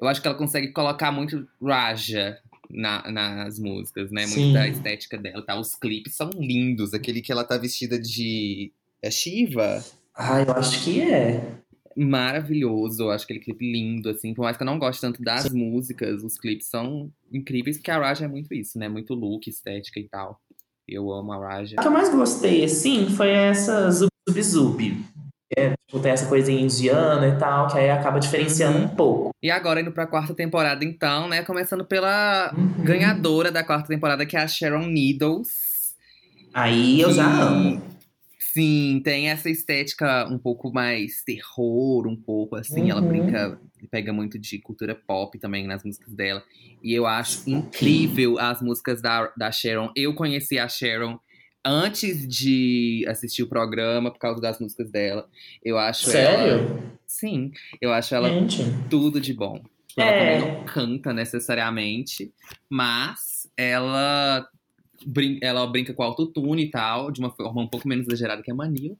[0.00, 2.38] eu acho que ela consegue colocar muito Raja
[2.70, 4.22] na- nas músicas, né?
[4.22, 4.52] Muito Sim.
[4.52, 5.58] da estética dela, tá?
[5.58, 6.94] Os clipes são lindos.
[6.94, 8.72] Aquele que ela tá vestida de...
[9.02, 9.84] É Shiva?
[10.14, 11.58] Ah, eu acho que é.
[11.96, 14.32] Maravilhoso, eu acho aquele clipe lindo, assim.
[14.32, 17.98] Por mais que eu não goste tanto das músicas, os clipes são incríveis, porque a
[17.98, 18.88] Raja é muito isso, né?
[18.88, 20.40] Muito look, estética e tal.
[20.88, 21.76] Eu amo a Raja.
[21.78, 25.04] A que eu mais gostei, assim, foi essa Zub Zub Zub.
[25.56, 28.84] É, tipo, tem essa coisinha indiana e tal, que aí acaba diferenciando Uhum.
[28.84, 29.30] um pouco.
[29.42, 31.42] E agora indo pra quarta temporada, então, né?
[31.42, 32.84] Começando pela Uhum.
[32.84, 35.94] ganhadora da quarta temporada, que é a Sharon Needles.
[36.52, 37.82] Aí eu já amo.
[38.52, 42.90] Sim, tem essa estética um pouco mais terror, um pouco assim.
[42.90, 43.08] Ela Uhum.
[43.08, 46.42] brinca, pega muito de cultura pop também nas músicas dela.
[46.82, 49.90] E eu acho incrível as músicas da, da Sharon.
[49.94, 51.18] Eu conheci a Sharon
[51.64, 55.28] antes de assistir o programa por causa das músicas dela.
[55.62, 56.38] Eu acho ela.
[56.38, 56.82] Sério?
[57.06, 58.62] Sim, eu acho ela Gente.
[58.88, 59.62] tudo de bom.
[59.96, 60.38] Ela É.
[60.40, 62.32] também não canta necessariamente,
[62.70, 64.46] mas ela,
[65.06, 68.50] brin ela brinca com autotune e tal, de uma forma um pouco menos exagerada que
[68.50, 68.96] a Manila.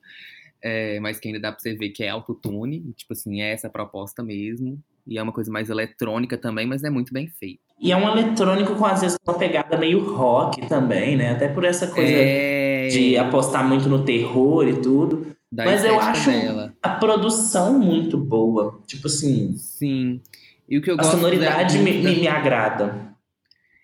[0.62, 2.92] é, mas que ainda dá pra você ver que é autotune.
[2.96, 4.78] Tipo assim, é essa a proposta mesmo.
[5.06, 7.60] E é uma coisa mais eletrônica também, mas é muito bem feito.
[7.80, 11.30] E é um eletrônico com, às vezes, uma pegada meio rock também, né?
[11.30, 12.88] Até por essa coisa é...
[12.88, 15.28] de apostar muito no terror e tudo.
[15.50, 16.74] da Mas eu acho dela.
[16.82, 18.80] a produção muito boa.
[18.86, 20.20] Tipo assim, Sim.
[20.68, 23.16] E o que eu a gosto sonoridade me, me, me agrada.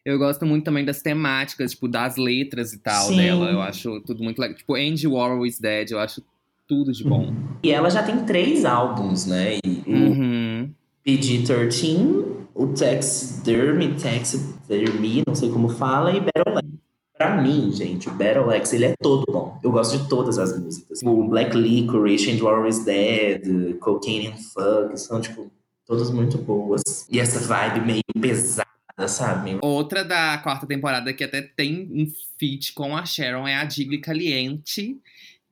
[0.04, 3.16] Eu gosto muito também das temáticas, tipo, das letras e tal Sim.
[3.16, 3.50] dela.
[3.50, 4.56] Eu acho tudo muito legal.
[4.56, 6.22] Tipo, Andy Warhol is Dead, eu acho
[6.68, 7.32] tudo de bom.
[7.62, 9.58] E ela já tem três álbuns, né?
[9.64, 10.70] E o Uhum.
[11.06, 16.68] PG-13, o Taxidermy, Taxidermy, não sei como fala, e Battle X.
[17.16, 19.58] Pra mim, gente, o Battle X, ele é todo bom.
[19.62, 21.00] Eu gosto de todas as músicas.
[21.04, 25.50] O Black Licorice, And War is Dead, Cocaine and Fuck, são, tipo,
[25.86, 26.82] todas muito boas.
[27.10, 28.68] E essa vibe meio pesada,
[29.08, 29.58] sabe?
[29.60, 32.06] Outra da quarta temporada que até tem um
[32.38, 34.96] feat com a Sharon é a Digli Caliente.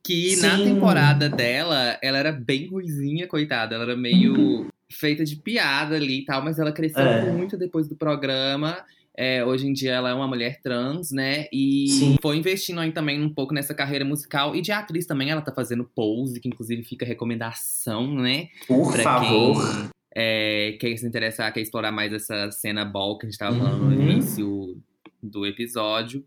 [0.05, 0.65] Que na Sim.
[0.65, 3.77] temporada dela, ela era bem ruizinha, coitada.
[3.77, 7.31] Ela era meio feita de piada ali e tal, mas ela cresceu É.
[7.31, 8.85] muito depois do programa.
[9.17, 11.47] É, hoje em dia ela é uma mulher trans, né?
[11.53, 12.17] E Sim.
[12.21, 14.57] foi investindo aí também um pouco nessa carreira musical.
[14.57, 18.49] E de atriz também, ela tá fazendo pose, que inclusive fica recomendação, né?
[18.67, 19.55] Por Pra favor.
[19.73, 23.57] quem é, quer se interessar, quer explorar mais essa cena ball que a gente tava
[23.57, 24.11] falando no Uhum.
[24.11, 24.77] início
[25.23, 26.25] do episódio.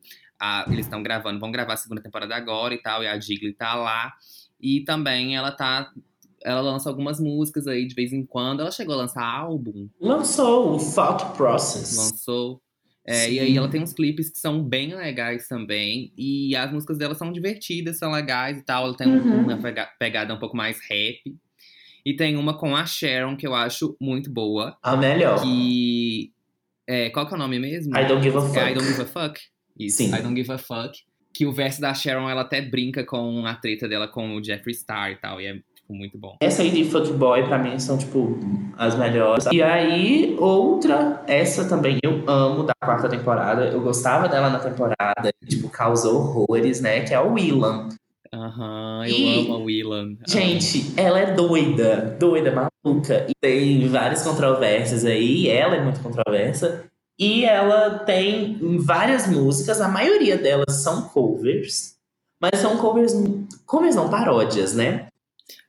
[0.69, 3.74] Eles estão gravando, vão gravar a segunda temporada agora e tal, e a Jiggly tá
[3.76, 4.13] lá.
[4.60, 5.91] E também ela tá.
[6.43, 8.60] Ela lança algumas músicas aí de vez em quando.
[8.62, 11.98] Ela chegou a lançar álbum, Lançou o Thought Process.
[11.98, 12.62] lançou.
[13.08, 16.12] É, e aí ela tem uns clipes que são bem legais também.
[16.17, 18.86] E as músicas dela são divertidas, são legais e tal.
[18.86, 19.43] Ela tem um- Uhum.
[19.43, 21.21] uma pega- pegada um pouco mais rap.
[22.06, 24.78] E tem uma com a Sharon, que eu acho muito boa.
[24.84, 25.41] A melhor.
[25.41, 26.32] Que.
[26.88, 27.98] É, qual que é o nome mesmo?
[27.98, 28.60] I Don't Give a Fuck.
[28.60, 29.41] É I Don't Give a Fuck.
[29.80, 30.10] Isso, Sim.
[30.10, 31.00] I Don't Give a Fuck.
[31.34, 34.76] Que o verso da Sharon, ela até brinca com a treta dela com o Jeffree
[34.76, 35.41] Star e tal.
[35.41, 36.38] E é, tipo, muito bom.
[36.39, 38.39] Essa aí de Fuckboy, pra mim, são, tipo,
[38.78, 39.46] as melhores.
[39.52, 43.65] E aí, outra, essa também eu amo da quarta temporada.
[43.65, 47.02] Eu gostava dela na temporada, tipo, causou horrores, né?
[47.02, 47.89] Que é o Willan.
[48.36, 50.17] Aham, eu E- amo a Willan.
[50.28, 52.52] Gente, ela é doida, doida,
[52.84, 53.26] maluca.
[53.30, 56.86] E tem várias controvérsias aí, ela é muito controversa.
[57.17, 61.95] E ela tem várias músicas, a maioria delas são covers.
[62.41, 63.13] Mas são covers,
[63.65, 65.08] covers não, paródias, né?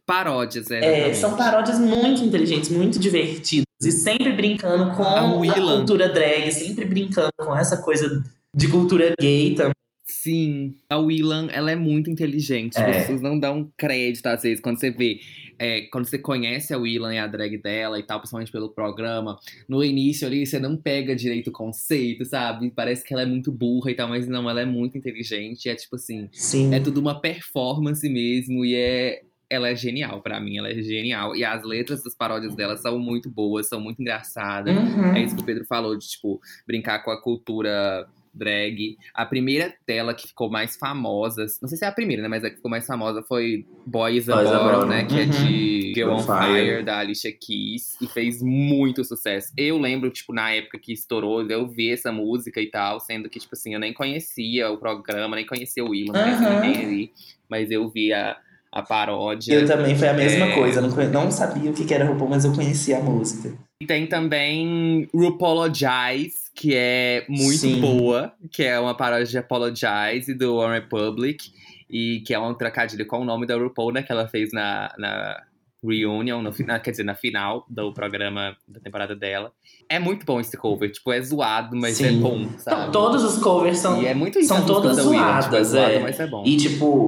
[0.05, 1.11] Paródias, é.
[1.11, 3.66] É, são paródias muito inteligentes, muito divertidas.
[3.83, 8.24] E sempre brincando com A a, cultura drag, sempre brincando com essa coisa
[8.55, 9.72] de cultura gay também.
[10.09, 12.79] Sim, a Willan, ela é muito inteligente.
[12.79, 12.90] É.
[12.90, 15.19] As pessoas não dão crédito, às vezes, quando você vê.
[15.59, 19.38] é, quando você conhece a Willan e a drag dela e tal, principalmente pelo programa,
[19.69, 22.71] no início ali você não pega direito o conceito, sabe?
[22.71, 25.69] Parece que ela é muito burra e tal, mas não, ela é muito inteligente.
[25.69, 26.75] É tipo assim, Sim.
[26.75, 29.23] é tudo uma performance mesmo e é.
[29.49, 31.37] Ela é genial, pra mim, ela é genial.
[31.37, 34.77] E as letras das paródias dela são muito boas, são muito engraçadas.
[34.77, 35.14] Uhum.
[35.14, 38.96] É isso que o Pedro falou, de, tipo, brincar com a cultura drag.
[39.14, 42.29] A primeira dela que ficou mais famosa, não sei se é a primeira, né?
[42.29, 44.88] Mas a que ficou mais famosa foi Boy is a Boy is a Bottle, Bottle.
[44.88, 45.05] né?
[45.05, 45.31] Que é Uhum.
[45.31, 46.61] de Girl on Fire.
[46.66, 47.96] Fire, da Alicia Keys.
[48.01, 49.53] E fez muito sucesso.
[49.57, 53.38] Eu lembro, tipo, na época que estourou, eu vi essa música e tal, sendo que,
[53.38, 56.61] tipo assim, eu nem conhecia o programa, nem conhecia o Willan, não conhecia Uhum.
[56.61, 57.12] ninguém ali.
[57.49, 58.37] Mas eu vi a,
[58.72, 59.55] a paródia.
[59.55, 60.55] Eu também foi a mesma É.
[60.55, 60.81] coisa.
[60.81, 63.57] Não, conhe- não sabia o que era RuPaul, mas eu conhecia a música.
[63.81, 67.81] E tem também RuPaulologize, que é muito Sim.
[67.81, 71.51] boa, que é uma paródia de Apologize do One Republic,
[71.88, 74.92] e que é um trocadilho com o nome da RuPaul, né, que ela fez na,
[74.99, 75.40] na
[75.85, 79.53] reunion, no, fina- quer dizer, na final do programa da temporada dela.
[79.88, 82.21] É muito bom esse cover, tipo, é zoado, mas é Sim.
[82.21, 82.90] bom, Então, sabe?
[82.92, 84.03] todos os covers são.
[84.03, 85.99] E é muito isso são todas da William, tipo, é zoadas, zoado, é.
[86.01, 86.42] mas é bom.
[86.45, 87.07] E, tipo,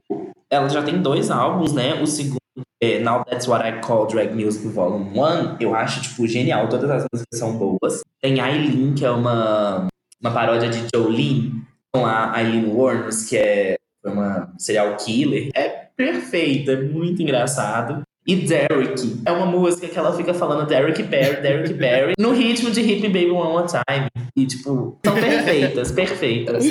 [0.50, 1.94] ela já tem dois álbuns, né?
[2.00, 2.37] O segundo, é
[3.00, 6.68] Now That's What I Call Drag Music Volume 1, eu acho, tipo, genial.
[6.68, 8.02] Todas as músicas são boas.
[8.20, 9.88] Tem Aileen, que é uma,
[10.20, 11.62] uma paródia de Jolene,
[11.92, 15.50] com a Aileen Warnes, que é uma serial killer.
[15.54, 18.02] É perfeita, é muito engraçado.
[18.28, 22.70] E Derek, é uma música que ela fica falando Derek Barry, Derek Barry, no ritmo
[22.70, 24.06] de Hit Me Baby One More Time.
[24.36, 26.62] E, tipo, são perfeitas, perfeitas.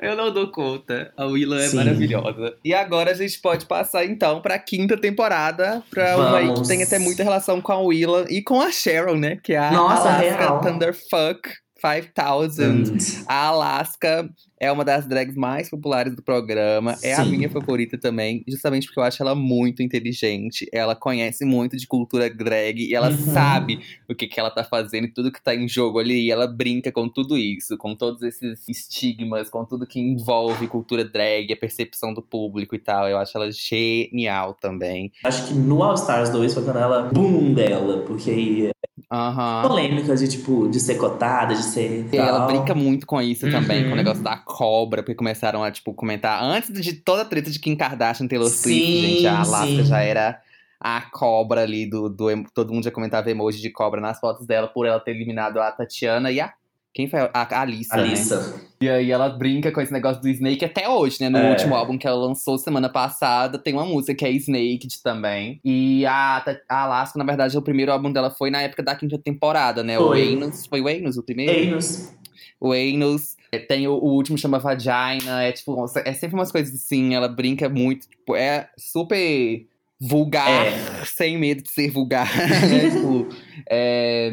[0.00, 1.12] Eu não dou conta.
[1.16, 2.54] A Willan é maravilhosa.
[2.64, 6.68] E agora a gente pode passar então pra quinta temporada, pra uma aí que Vamos.
[6.68, 9.36] tem até muita relação com a Willan e com a Sharon, né?
[9.42, 10.60] Que é a Nossa, Alaska real.
[10.60, 11.40] Thunderfuck.
[11.80, 12.70] 5000.
[12.70, 12.82] Hum,
[13.26, 16.96] A Alaska é uma das drags mais populares do programa.
[17.02, 17.30] É a Sim.
[17.30, 20.68] minha favorita também, justamente porque eu acho ela muito inteligente.
[20.72, 23.16] Ela conhece muito de cultura drag e ela Uhum.
[23.32, 26.26] sabe o que, que ela tá fazendo e tudo que tá em jogo ali.
[26.26, 31.04] E ela brinca com tudo isso, com todos esses estigmas, com tudo que envolve cultura
[31.04, 33.08] drag, a percepção do público e tal.
[33.08, 35.10] Eu acho ela genial também.
[35.24, 38.70] Acho que no All Stars 2 foi quando ela boom dela, porque
[39.10, 39.68] Aham.
[39.68, 42.08] polêmicas de tipo, de ser cotada, de ser.
[42.12, 43.96] E ela brinca muito com isso também, com o Uhum.
[43.96, 46.42] negócio da cobra, porque começaram a, tipo, comentar.
[46.42, 50.00] Antes de toda a treta de Kim Kardashian Taylor Swift, Sim, gente, a Alaska já
[50.00, 50.40] era
[50.80, 52.26] a cobra ali do, do.
[52.54, 55.70] Todo mundo já comentava emoji de cobra nas fotos dela por ela ter eliminado a
[55.70, 56.52] Tatiana e a.
[56.92, 57.20] Quem foi?
[57.20, 58.02] A, a Alissa, né?
[58.02, 58.60] Alissa.
[58.80, 61.28] E aí ela brinca com esse negócio do Snake até hoje, né?
[61.28, 61.50] No É.
[61.50, 65.60] último álbum que ela lançou semana passada, tem uma música que é Snaked também.
[65.64, 69.18] E a, a Alaska, na verdade, o primeiro álbum dela foi na época da quinta
[69.18, 69.98] temporada, né?
[69.98, 70.32] O Foi.
[70.32, 70.66] Anus.
[70.66, 71.52] Foi o Anus o primeiro?
[71.52, 72.12] Einos.
[72.60, 73.36] o Anus.
[73.52, 75.42] É, Tem o, o último chama Vagina.
[75.42, 77.14] É tipo, é sempre umas coisas assim.
[77.14, 78.08] Ela brinca muito.
[78.08, 79.66] Tipo, é super
[80.00, 81.04] vulgar, É.
[81.04, 82.26] sem medo de ser vulgar.
[82.34, 82.90] né?
[82.90, 83.28] tipo,
[83.68, 84.30] é,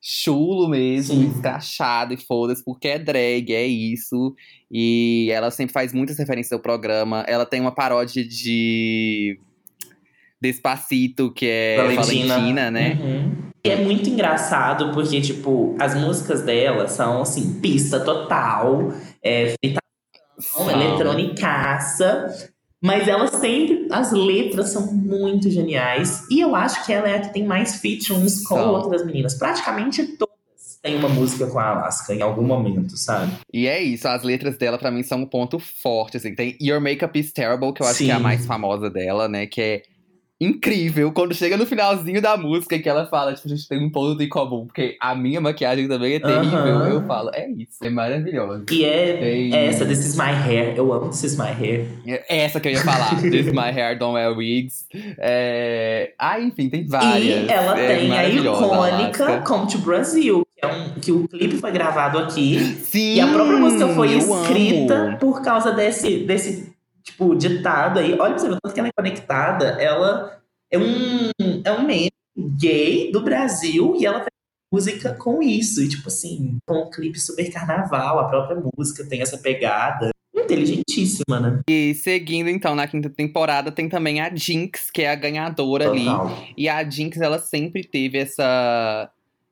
[0.00, 4.34] chulo mesmo, escrachado e foda-se, porque é drag, é isso.
[4.70, 7.24] E ela sempre faz muitas referências ao programa.
[7.28, 9.38] Ela tem uma paródia de.
[10.42, 12.98] Despacito, que é Valentina, né?
[12.98, 13.50] Uhum.
[13.62, 18.90] E é muito engraçado porque, tipo, as músicas dela são, assim, pista total,
[19.22, 22.50] é, fritação, eletronicaça.
[22.80, 23.86] Mas ela sempre.
[23.90, 26.26] As letras são muito geniais.
[26.30, 28.72] E eu acho que ela é a que tem mais features com São.
[28.72, 29.34] outras meninas.
[29.34, 30.30] Praticamente todas
[30.82, 33.32] têm uma música com a Alaska em algum momento, sabe?
[33.52, 36.34] E é isso, as letras dela pra mim são um ponto forte, assim.
[36.34, 38.22] Tem Your Makeup is Terrible, que eu acho que é a Sim.
[38.22, 39.46] mais famosa dela, né?
[39.46, 39.82] Que é
[40.40, 41.12] incrível.
[41.12, 44.22] Quando chega no finalzinho da música, que ela fala, tipo, a gente tem um ponto
[44.22, 44.66] em comum.
[44.66, 46.58] Porque a minha maquiagem também é terrível.
[46.86, 48.64] Eu falo, é isso, é maravilhoso.
[48.70, 50.74] E é, Tem- é essa, This is my hair.
[50.76, 51.86] Eu amo This is my hair.
[52.06, 54.86] É Essa que eu ia falar, This is My Hair, Don't Wear Wigs.
[55.18, 56.12] É...
[56.18, 57.48] Ah, enfim, tem várias.
[57.48, 59.40] E ela É tem a maravilhosa, icônica.
[59.46, 62.58] Come to Brasil, que, é um, que o clipe foi gravado aqui.
[62.82, 65.18] Sim, E a própria música foi escrita amo.
[65.18, 66.69] por causa desse, desse,
[67.10, 68.12] tipo, ditado aí.
[68.12, 69.66] Olha pra você ver o tanto que ela é conectada.
[69.80, 71.30] Ela é um,
[71.64, 72.10] é um meme
[72.58, 74.30] gay do Brasil e ela fez
[74.72, 75.82] música com isso.
[75.82, 80.10] E, tipo assim, com um clipe super carnaval, a própria música tem essa pegada.
[80.34, 81.60] Inteligentíssima, né?
[81.68, 86.04] E seguindo, então, na quinta temporada, tem também a Jinx, que é a ganhadora ali.
[86.04, 86.44] Total.
[86.56, 89.10] E a Jinx, ela sempre teve essa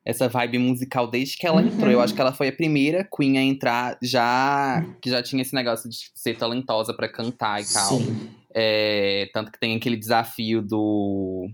[0.09, 1.67] essa vibe musical desde que ela Uhum.
[1.67, 1.91] entrou.
[1.91, 5.53] Eu acho que ela foi a primeira Queen a entrar já que já tinha esse
[5.53, 7.97] negócio de ser talentosa pra cantar e tal.
[7.97, 8.29] Sim.
[8.53, 11.47] É, tanto que tem aquele desafio do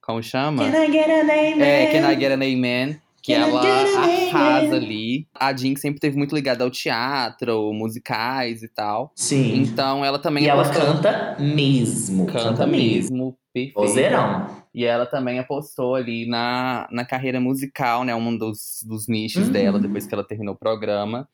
[0.00, 0.70] como chama?
[0.70, 1.62] Can I get a name?
[1.62, 3.00] É, Can I Get an Amen?
[3.22, 4.30] Que Can ela an amen?
[4.30, 5.26] arrasa ali.
[5.34, 9.12] A Jinx sempre teve muito ligada ao teatro, musicais e tal.
[9.16, 9.60] Sim.
[9.62, 12.26] Então ela também E ela apostou- canta mesmo.
[12.26, 13.74] canta mesmo, perfeito.
[13.80, 14.63] Vozeirão.
[14.74, 18.14] E ela também apostou ali na, na carreira musical, né?
[18.14, 19.52] Um dos, dos nichos Uhum.
[19.52, 21.28] dela, depois que ela terminou o programa.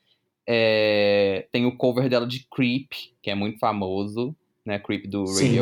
[0.47, 2.91] É, tem o cover dela de Creep,
[3.23, 4.79] que é muito famoso, né?
[4.79, 5.59] Creep do Sim.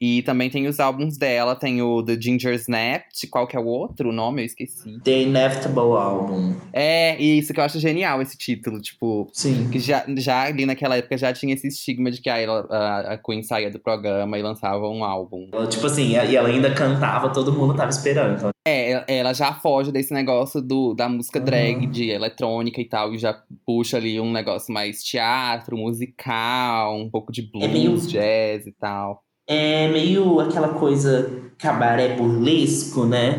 [0.00, 3.66] E também tem os álbuns dela, tem o The Ginger Snapped, qual que é o
[3.66, 4.42] outro nome?
[4.42, 5.00] Eu esqueci.
[5.00, 6.54] The Inevitable Album.
[6.72, 9.28] É, isso que eu acho genial, esse título, tipo...
[9.32, 9.68] Sim.
[9.70, 13.14] Que já, já ali naquela época já tinha esse estigma de que ah, ela- a,
[13.14, 15.50] a Queen saía do programa e lançava um álbum.
[15.68, 18.36] Tipo assim, e ela ainda cantava, todo mundo tava esperando.
[18.36, 21.44] Então, É, ela já foge desse negócio do, da música Uhum.
[21.44, 23.34] drag, de eletrônica e tal, e já
[23.66, 29.22] puxa ali um negócio mais teatro, musical, um pouco de blues, meio- jazz e tal.
[29.48, 33.38] É meio aquela coisa cabaré burlesco, né?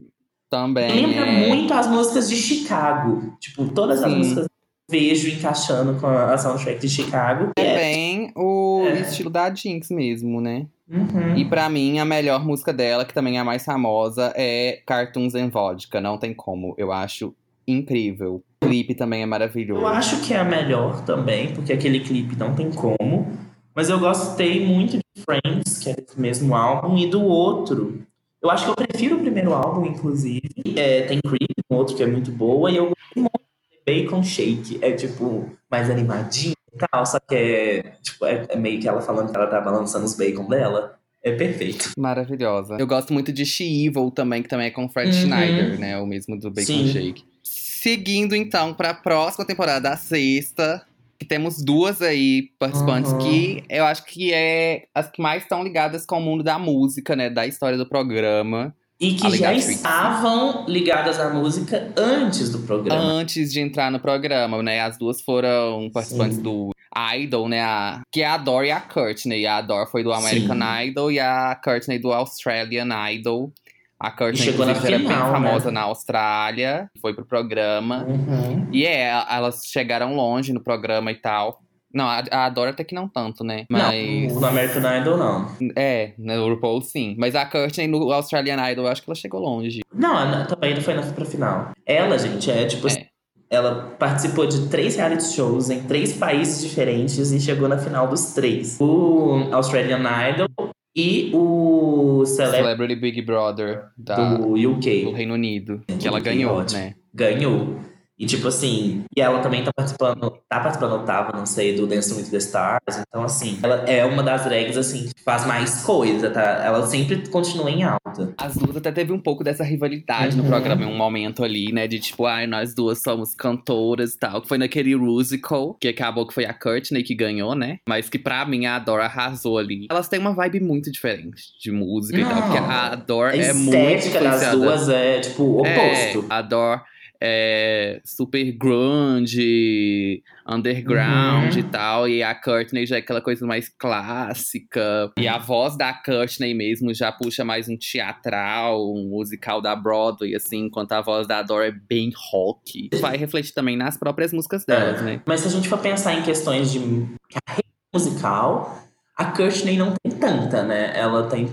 [0.50, 0.92] Também.
[0.92, 1.48] Lembra é...
[1.48, 3.34] muito as músicas de Chicago.
[3.40, 4.18] Tipo, todas as Sim.
[4.18, 4.50] músicas eu
[4.90, 7.52] vejo encaixando com a soundtrack de Chicago.
[7.58, 9.02] É bem o É.
[9.02, 10.66] estilo da Jinx mesmo, né?
[10.92, 11.38] Uhum.
[11.38, 15.36] E pra mim, a melhor música dela, que também é a mais famosa, é Cartoons
[15.36, 16.02] and Vodka.
[16.02, 16.74] Não tem como.
[16.80, 17.36] Eu acho
[17.68, 18.42] incrível.
[18.64, 19.82] O clipe também é maravilhoso.
[19.82, 23.28] Eu acho que é a melhor também, porque aquele clipe não tem como.
[23.76, 28.02] Mas eu gostei muito de Friends, que é desse mesmo álbum, e do outro.
[28.42, 30.50] Eu acho que eu prefiro o primeiro álbum, inclusive.
[30.76, 34.24] É, tem Creep, um outro que é muito boa, e eu gostei muito de Bacon
[34.24, 34.80] Shake.
[34.82, 39.02] É tipo, mais animadinho e tal, só que é, tipo, é, é meio que ela
[39.02, 40.98] falando que ela tá balançando os bacon dela.
[41.22, 41.92] É perfeito.
[41.98, 42.78] Maravilhosa.
[42.80, 45.22] Eu gosto muito de She Evil também, que também é com Fred Uhum.
[45.22, 45.98] Schneider, né?
[45.98, 46.88] O mesmo do Bacon Sim.
[46.88, 47.26] Shake.
[47.44, 50.82] Seguindo, então, pra próxima temporada, a sexta.
[51.20, 53.20] Que temos duas aí participantes Uhum.
[53.20, 57.16] que eu acho que é as que mais estão ligadas com o mundo da música,
[57.16, 57.30] né?
[57.30, 58.74] Da história do programa.
[59.02, 63.02] E que já estavam ligadas à música antes do programa.
[63.02, 64.82] Antes de entrar no programa, né?
[64.82, 66.44] As duas foram participantes Sim.
[66.44, 66.72] do
[67.16, 67.62] Idol, né?
[67.62, 69.46] A, que é a Dor e a Courtney.
[69.46, 70.88] A Dor foi do American Sim.
[70.88, 73.54] Idol e a Courtney do Australian Idol.
[74.00, 75.34] A Courtney, chegou na inclusive, era bem final, né?
[75.50, 76.90] famosa na Austrália.
[77.02, 78.06] Foi pro programa.
[78.08, 78.68] Uhum.
[78.72, 81.60] E é, elas chegaram longe no programa e tal.
[81.94, 83.66] Não, a, a Dor até que não tanto, né?
[83.70, 84.32] Mas.
[84.34, 85.52] Não, no American Idol não.
[85.76, 87.16] É, no RuPaul sim.
[87.18, 89.80] Mas a Courtney no Australian Idol, eu acho que ela chegou longe.
[89.94, 91.72] Não, a- também não foi na pra final.
[91.86, 93.08] Ela, gente, é tipo É.
[93.50, 98.34] ela participou de três reality shows em três países diferentes e chegou na final dos
[98.34, 98.78] três.
[98.80, 105.12] O Australian Idol e o Celeb Celebrity Big Brother da, do do UK.
[105.14, 105.82] Reino Unido.
[106.00, 106.80] Que ela ganhou, ótimo.
[106.80, 106.96] né?
[107.14, 107.80] Ganhou.
[108.20, 112.14] E tipo assim, e ela também tá participando, tá participando, tava, não sei, do Dance
[112.14, 112.80] with the Stars.
[113.08, 116.42] Então, assim, ela é uma das drags, assim, que faz mais coisa, tá?
[116.66, 118.34] Ela sempre continua em alta.
[118.38, 120.44] As duas até teve um pouco dessa rivalidade Uhum.
[120.44, 121.88] no programa em um momento ali, né?
[121.88, 124.42] De tipo, ai, nós duas somos cantoras e tal.
[124.42, 127.78] Que foi naquele musical, que acabou que foi a Courtney que ganhou, né?
[127.88, 129.88] Mas que pra mim a Adore arrasou ali.
[129.90, 132.36] Elas têm uma vibe muito diferente de música e tal.
[132.36, 132.42] Não.
[132.42, 136.26] Porque a Adore A é muito estética das duas é, tipo, o oposto.
[136.30, 136.82] É, a Adore
[137.22, 141.60] é super grunge, underground Uhum.
[141.60, 142.08] e tal.
[142.08, 145.12] E a Courtney já é aquela coisa mais clássica.
[145.18, 150.36] E a voz da Courtney mesmo já puxa mais um teatral, um musical da Broadway,
[150.36, 150.66] assim.
[150.66, 152.90] Enquanto a voz da Adore é bem rock.
[153.02, 155.04] Vai refletir também nas próprias músicas delas, É.
[155.04, 155.22] né?
[155.26, 158.78] Mas se a gente for pensar em questões de carreira musical,
[159.18, 160.92] a Courtney não tem tanta, né?
[160.96, 161.50] Ela tem.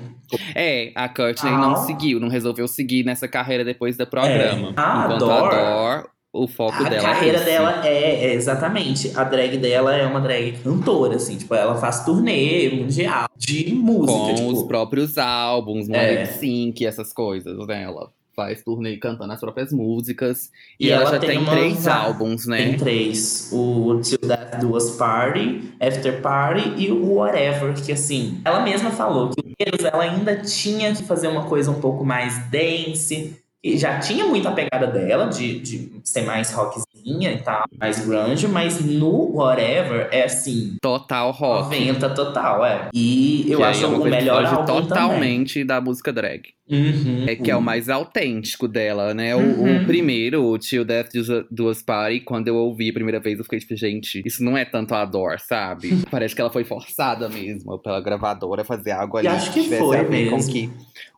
[0.54, 1.58] É, a Courtney Ah.
[1.58, 4.68] não seguiu, não resolveu seguir nessa carreira depois do programa.
[4.76, 4.80] É.
[4.80, 5.58] A Enquanto Adore- a
[5.92, 7.50] Adore, o foco A dela carreira é esse.
[7.50, 9.12] dela é, é exatamente.
[9.16, 11.36] A drag dela é uma drag cantora, assim.
[11.38, 14.12] Tipo, ela faz turnê mundial de música.
[14.12, 16.24] com tipo, os próprios álbuns, no É.
[16.26, 17.84] sync, essas coisas, né?
[17.84, 20.50] Ela faz turnê cantando as próprias músicas.
[20.78, 22.58] E, E ela, ela já tem tem uma três álbuns, né?
[22.58, 23.48] Tem três.
[23.50, 27.72] O Till Death Do Us Party, After Party e o Whatever.
[27.82, 31.80] Que assim, ela mesma falou que Eros, ela ainda tinha que fazer uma coisa um
[31.80, 33.36] pouco mais dance.
[33.64, 38.46] E já tinha muita pegada dela de, de ser mais rockzinha e tal, mais grunge,
[38.46, 41.64] mas no Whatever é assim, Total rock.
[41.76, 42.88] 90 total, é.
[42.94, 44.82] E eu Que acho é o melhor álbum também.
[44.86, 46.50] totalmente da música drag.
[46.68, 47.24] Uhum.
[47.28, 49.34] É que é o mais autêntico dela, né?
[49.36, 49.82] O- Uhum.
[49.82, 51.10] O, primeiro, o Till Death
[51.50, 54.56] Do- Us Party, quando eu ouvi a primeira vez, eu fiquei tipo, gente, isso não
[54.56, 55.90] é tanto a Adore, sabe?
[56.10, 59.82] Parece que ela foi forçada mesmo pela gravadora a fazer algo ali acho que tivesse
[59.82, 60.52] foi ver com mesmo.
[60.52, 60.70] que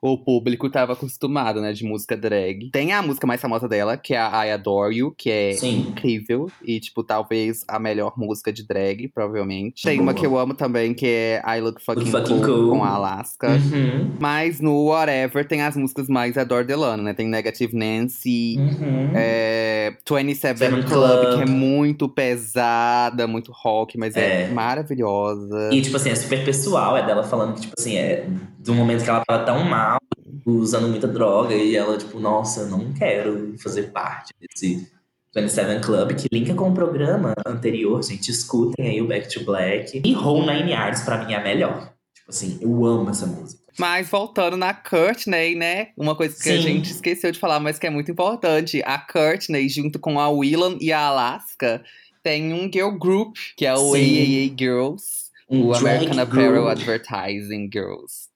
[0.02, 2.70] o público tava acostumado, né, de música drag.
[2.70, 5.86] Tem a música mais famosa dela, que é a I Adore You, que é Sim.
[5.88, 9.82] incrível e, tipo, talvez a melhor música de drag, provavelmente.
[9.82, 10.02] Tem Boa.
[10.08, 12.70] uma que eu amo também, que é I Look Fucking, Fucking cool, Cool.
[12.70, 13.48] com a Alaska.
[13.48, 14.10] Uhum.
[14.20, 17.14] Mas no Whatever tem as músicas mais Adore Delano, né?
[17.14, 19.12] Tem Negative Nancy, Uhum.
[19.14, 21.36] é, 27 Seven Club, Club.
[21.36, 24.48] que é muito pesada, muito rock, mas é, É.
[24.48, 25.70] maravilhosa.
[25.72, 28.26] E, tipo assim, é super pessoal, é dela falando que, tipo assim, é
[28.58, 29.98] do momento que ela tava tão mal,
[30.46, 34.86] usando muita droga, e ela, tipo, nossa, não quero fazer parte desse
[35.34, 38.30] 27 Club, que linka com o programa anterior, gente.
[38.30, 40.00] Escutem aí o Back to Black.
[40.04, 41.92] E Whole Nine Yards, pra mim, é a melhor.
[42.14, 43.57] Tipo assim, eu amo essa música.
[43.78, 45.88] Mas voltando na Courtney, né?
[45.96, 46.62] Uma coisa que a Sim.
[46.62, 48.82] gente esqueceu de falar, mas que é muito importante.
[48.84, 51.82] A Courtney, junto com a Willam e a Alaska,
[52.22, 54.50] tem um girl group, que é o Sim.
[54.50, 55.28] AAA Girls.
[55.48, 56.68] Um o American Apparel group.
[56.68, 58.28] Advertising Girls.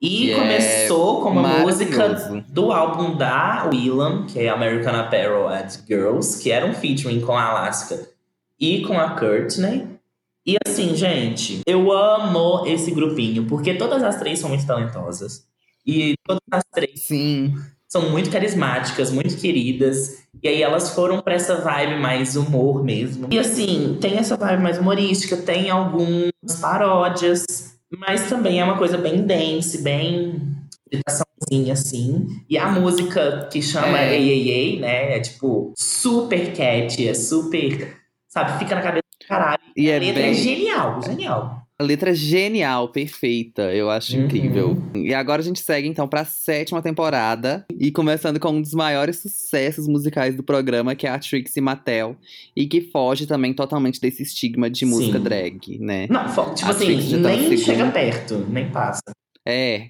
[0.00, 2.08] E é começou com uma música
[2.48, 7.36] do álbum da Willam, que é American Apparel at Girls, que era um featuring com
[7.36, 8.08] a Alaska
[8.58, 9.99] e com a Courtney.
[10.50, 15.46] E assim, gente, eu amo esse grupinho, porque todas as três são muito talentosas.
[15.86, 17.54] E todas as três Sim.
[17.86, 20.24] são muito carismáticas, muito queridas.
[20.42, 23.28] E aí elas foram pra essa vibe mais humor mesmo.
[23.30, 28.98] E assim, tem essa vibe mais humorística, tem algumas paródias, mas também é uma coisa
[28.98, 30.42] bem dance, bem
[30.90, 32.26] gritaçãozinha assim.
[32.50, 34.16] E a música que chama É.
[34.16, 37.96] AAA, né, é tipo super cat, é super,
[38.26, 39.60] sabe, fica na cabeça caralho.
[39.76, 40.34] E a é letra é bem.
[40.34, 41.66] genial, genial.
[41.78, 44.26] A letra genial, perfeita, eu acho Uhum.
[44.26, 44.76] incrível.
[44.94, 47.64] E agora a gente segue então pra sétima temporada.
[47.78, 52.16] E começando com um dos maiores sucessos musicais do programa, que é a Trixie Mattel.
[52.54, 55.24] E que foge também totalmente desse estigma de música Sim.
[55.24, 56.06] drag, né?
[56.10, 57.58] Não, tipo A assim, Trixie tá nem segundo.
[57.64, 59.00] chega perto, nem passa.
[59.48, 59.88] É.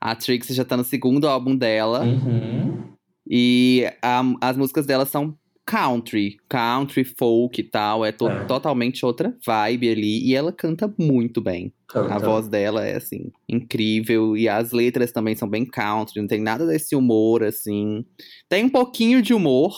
[0.00, 2.02] A Trixie já tá no segundo álbum dela.
[2.02, 2.82] Uhum.
[3.30, 5.36] E a- as músicas dela são
[5.70, 8.02] country, country, folk e tal.
[8.04, 8.44] É, to- É.
[8.44, 10.26] totalmente outra vibe ali.
[10.26, 11.72] E ela canta muito bem.
[11.86, 12.14] Canta.
[12.14, 14.34] A voz dela é, assim, incrível.
[14.34, 16.20] E as letras também são bem country.
[16.22, 18.02] Não tem nada desse humor, assim.
[18.48, 19.74] Tem um pouquinho de humor,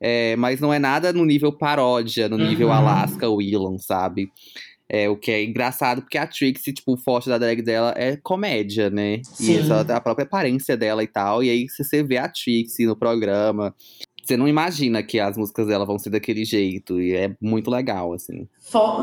[0.00, 2.74] é, mas não é nada no nível paródia, no nível Uhum.
[2.74, 4.28] Alaska Whelan, sabe?
[4.90, 8.16] É, o que é engraçado, porque a Trixie, tipo, o forte da drag dela é
[8.16, 9.20] comédia, né?
[9.22, 9.58] Sim.
[9.68, 11.44] E a própria aparência dela e tal.
[11.44, 13.74] E aí, se você vê a Trixie no programa,
[14.28, 17.00] você não imagina que as músicas dela vão ser daquele jeito.
[17.00, 18.46] E é muito legal, assim.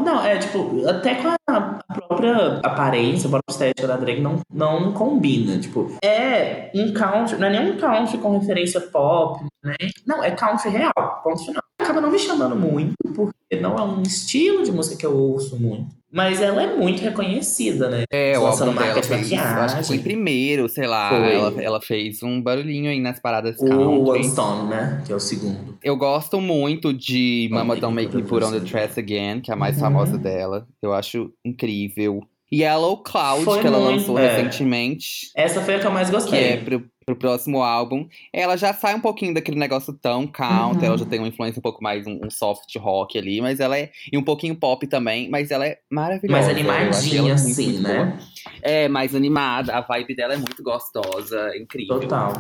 [0.02, 4.40] Não, é tipo, até com a, a própria aparência, a própria estética da drag não,
[4.54, 5.58] não combina.
[5.58, 9.76] Tipo, é um country, não é nem um country com referência pop, né?
[10.06, 11.64] Não, é country real, ponto final.
[11.86, 15.60] Acaba não me chamando muito, porque não é um estilo de música que eu ouço
[15.60, 15.88] muito.
[16.12, 18.04] Mas ela é muito reconhecida, né?
[18.10, 21.14] É, o álbum dela de fez, acho que foi primeiro, sei lá.
[21.14, 24.10] Ela, ela fez um barulhinho aí nas paradas O.
[24.12, 25.04] One Stone, né?
[25.06, 25.78] Que é o segundo.
[25.84, 29.54] Eu gosto muito de Mama Don't Make Me Put on The Dress Again, que é
[29.54, 29.82] a mais Uhum.
[29.82, 30.66] famosa dela.
[30.82, 32.22] Eu acho incrível.
[32.54, 34.38] Yellow Cloud, Foi que ela muito, lançou é.
[34.38, 36.40] recentemente, Essa foi a que eu mais que gostei.
[36.40, 38.08] é pro, pro próximo álbum.
[38.34, 40.86] Ela já sai um pouquinho daquele negócio tão country, Uhum.
[40.86, 43.78] ela já tem uma influência um pouco mais, um, um soft rock ali, mas ela
[43.78, 43.92] é.
[44.12, 46.42] E um pouquinho pop também, mas ela é maravilhosa.
[46.42, 48.20] Mais animadinha, assim, muito né?
[48.62, 52.00] É, mais animada, a vibe dela é muito gostosa, é incrível.
[52.00, 52.34] Total.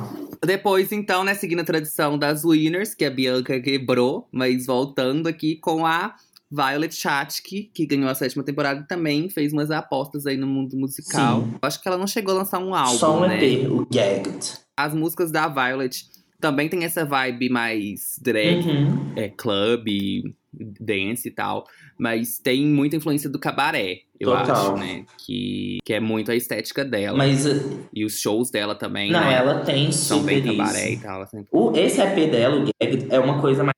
[0.44, 5.56] Depois, então, né, seguindo a tradição das winners, que a Bianca quebrou, mas voltando aqui
[5.56, 6.16] com a
[6.52, 10.78] Violet Chachki, que ganhou a sétima temporada e também fez umas apostas aí no mundo
[10.78, 11.42] musical.
[11.42, 11.54] Sim.
[11.62, 13.44] Acho que ela não chegou a lançar um álbum, Só um né?
[13.44, 14.54] EP, o Gagged.
[14.78, 16.06] As músicas da Violet
[16.40, 19.14] também tem essa vibe mais drag, Uhum.
[19.16, 19.88] é, club,
[20.80, 21.66] dance e tal.
[21.98, 24.56] Mas tem muita influência do cabaré, eu Total.
[24.56, 25.06] acho, né?
[25.18, 27.18] Que, que é muito a estética dela.
[27.18, 29.34] Mas, uh, E os shows dela também, não, né?
[29.34, 31.22] ela tem São super bem cabaré e tal.
[31.24, 31.46] Assim.
[31.52, 33.75] O, esse EP dela, o Gagged, é uma coisa mais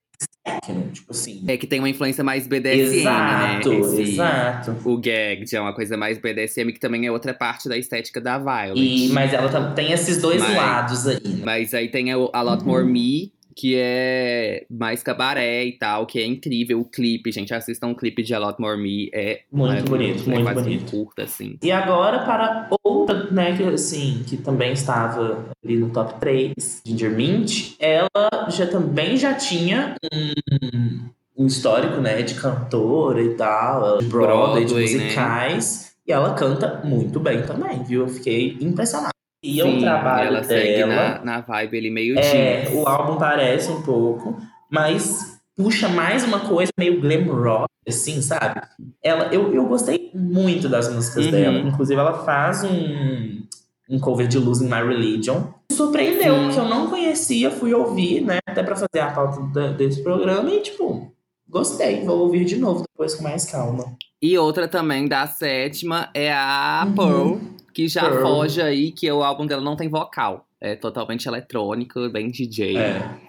[0.68, 1.43] techno, tipo assim.
[1.47, 3.80] É que tem uma influência mais BDSM, exato, né?
[3.80, 4.76] Esse- exato.
[4.86, 8.38] O Gagged é uma coisa mais BDSM, que também é outra parte da estética da
[8.38, 8.80] Violet.
[8.80, 11.41] E, mas ela tam- tem esses dois Mas- lados aí, né?
[11.43, 12.68] Mas aí tem a, a Lot Uhum.
[12.68, 16.80] More Me, que é mais cabaré e tal, que é incrível.
[16.80, 19.10] O clipe, gente, assistam o clipe de A Lot More Me.
[19.12, 20.91] É Muito bonito, é muito quase bonito.
[20.91, 21.58] curta, assim.
[21.64, 27.12] E agora para outra, né, que assim, que também estava ali no top 3, Ginger
[27.12, 34.05] Mint, ela já também já tinha um, um histórico, né, de cantora e tal, de
[34.05, 35.03] Broadway, de Broadway, né?
[35.03, 38.01] musicais, e ela canta muito bem também, viu?
[38.01, 39.16] Eu fiquei impressionado.
[39.44, 42.74] E o trabalho ela segue dela na, na vibe ali meio é, jeans.
[42.76, 44.36] o álbum parece um pouco,
[44.70, 48.62] mas puxa mais uma coisa meio glam rock, assim, sabe?
[49.04, 51.32] Ela, eu, eu gostei muito das músicas Uhum.
[51.32, 51.60] dela.
[51.60, 53.42] Inclusive, ela faz um,
[53.90, 55.42] um cover de Losing My Religion.
[55.72, 56.44] Me surpreendeu, Sim.
[56.46, 58.40] porque eu não conhecia, fui ouvir, né?
[58.48, 61.12] Até pra fazer a pauta da- desse programa e, tipo,
[61.48, 62.04] gostei.
[62.06, 63.86] Vou ouvir de novo depois com mais calma.
[64.22, 66.94] E outra também da sétima é a Uhum.
[66.96, 67.36] Pearl,
[67.78, 68.21] que já Pearl.
[68.21, 70.47] foge aí, que o álbum dela não tem vocal.
[70.59, 72.75] É totalmente eletrônico, bem DJ.
[72.75, 73.19] É.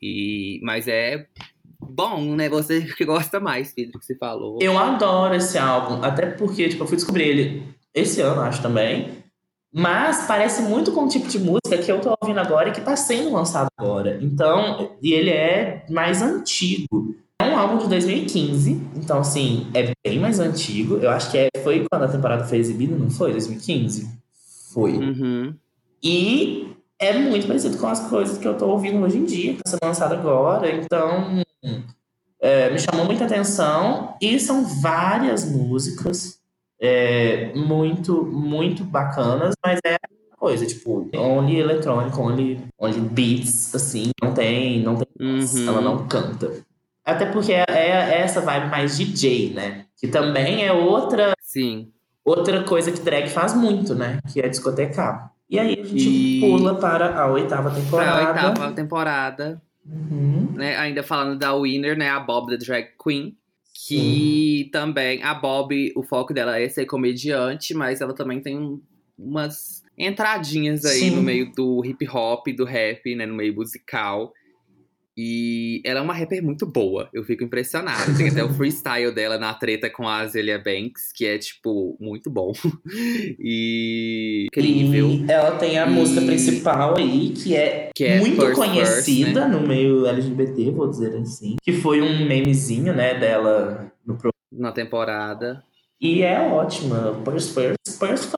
[0.00, 1.26] E, mas é
[1.78, 2.48] bom, né?
[2.48, 4.58] Você que gosta mais, Pedro, que você falou.
[4.62, 7.62] Eu adoro esse álbum, até porque, tipo, eu fui descobrir ele
[7.92, 9.10] esse ano, acho também.
[9.70, 12.80] Mas parece muito com o tipo de música que eu tô ouvindo agora e que
[12.80, 14.18] tá sendo lançado agora.
[14.22, 17.14] Então, e ele é mais antigo.
[17.52, 20.96] É um álbum de 2015, então, assim, é bem mais antigo.
[20.96, 23.32] Eu acho que é, foi quando a temporada foi exibida, não foi?
[23.32, 24.08] 2015?
[24.72, 24.92] Foi.
[24.92, 25.54] Uhum.
[26.02, 29.62] E é muito parecido com as coisas que eu tô ouvindo hoje em dia, que
[29.62, 30.74] tá sendo lançado agora.
[30.74, 31.42] Então,
[32.40, 34.16] é, me chamou muita atenção.
[34.18, 36.38] E são várias músicas
[36.80, 39.96] é, muito, muito bacanas, mas é
[40.38, 45.68] coisa, tipo, only eletrônico, only, only beats, assim, não tem, não tem Uhum.
[45.68, 46.64] ela não canta.
[47.04, 49.86] Até porque é, é essa vibe mais DJ, né?
[49.98, 51.90] Que também é outra Sim.
[52.24, 54.20] Outra coisa que drag faz muito, né?
[54.32, 55.32] Que é discotecar.
[55.50, 58.28] E aí a gente E- pula para a oitava temporada.
[58.48, 60.52] oitava temporada, Uhum.
[60.54, 60.76] né?
[60.76, 62.08] Ainda falando da winner, né?
[62.08, 63.36] A Bob the Drag Queen.
[63.86, 68.80] Que também, a Bob, o foco dela é ser comediante, mas ela também tem um-
[69.18, 71.10] umas entradinhas aí Sim.
[71.16, 73.26] no meio do hip hop, do rap, né?
[73.26, 74.32] No meio musical.
[75.16, 78.16] E ela é uma rapper muito boa, eu fico impressionado.
[78.16, 82.30] Tem até o freestyle dela na treta com a Azealia Banks, que é, tipo, muito
[82.30, 82.52] bom.
[83.38, 84.46] e.
[84.46, 85.08] incrível.
[85.10, 89.40] E ela tem a E- música principal aí, que é, Que é muito First conhecida
[89.40, 89.56] Verse, né?
[89.60, 91.56] no meio LGBT, vou dizer assim.
[91.62, 94.16] Que foi um memezinho, né, dela no.
[94.50, 95.62] Na temporada.
[96.00, 97.18] E é ótima.
[97.24, 98.34] First First, First First.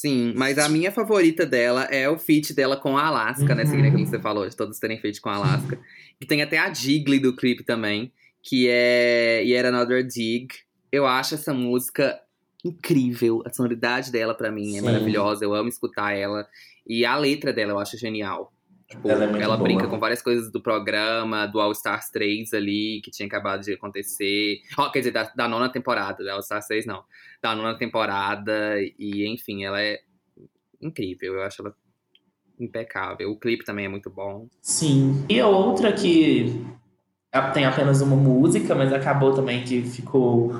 [0.00, 3.64] Sim, mas a minha favorita dela é o feat dela com a Alaska, né?
[3.64, 3.92] Assim, né, Uhum.
[3.92, 5.78] como você falou, de todos terem feito com a Alaska.
[6.18, 8.10] E tem até a Jiggly do clipe também,
[8.42, 10.48] que é Yet Another Dig.
[10.90, 12.18] Eu acho essa música
[12.64, 13.42] incrível.
[13.44, 14.86] A sonoridade dela, pra mim, é Sim.
[14.86, 15.44] maravilhosa.
[15.44, 16.48] Eu amo escutar ela.
[16.86, 18.54] E a letra dela eu acho genial.
[18.90, 19.56] Tipo, Ela é boa.
[19.56, 23.72] brinca com várias coisas do programa, do All Stars 3 ali, que tinha acabado de
[23.72, 24.62] acontecer.
[24.76, 27.04] Ó, quer dizer, da, da nona temporada, da All Stars 3 não.
[27.40, 28.74] Da nona temporada.
[28.98, 30.00] E, enfim, ela é
[30.82, 31.34] incrível.
[31.34, 31.72] Eu acho ela
[32.58, 33.30] impecável.
[33.30, 34.48] O clipe também é muito bom.
[34.60, 35.24] Sim.
[35.28, 36.66] E outra que
[37.54, 40.52] tem apenas uma música, mas acabou também que ficou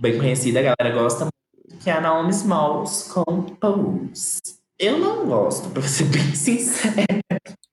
[0.00, 4.40] bem conhecida, a galera gosta muito, que é a Naomi Smalls com Pose.
[4.78, 7.21] Eu não gosto, pra ser bem sincero.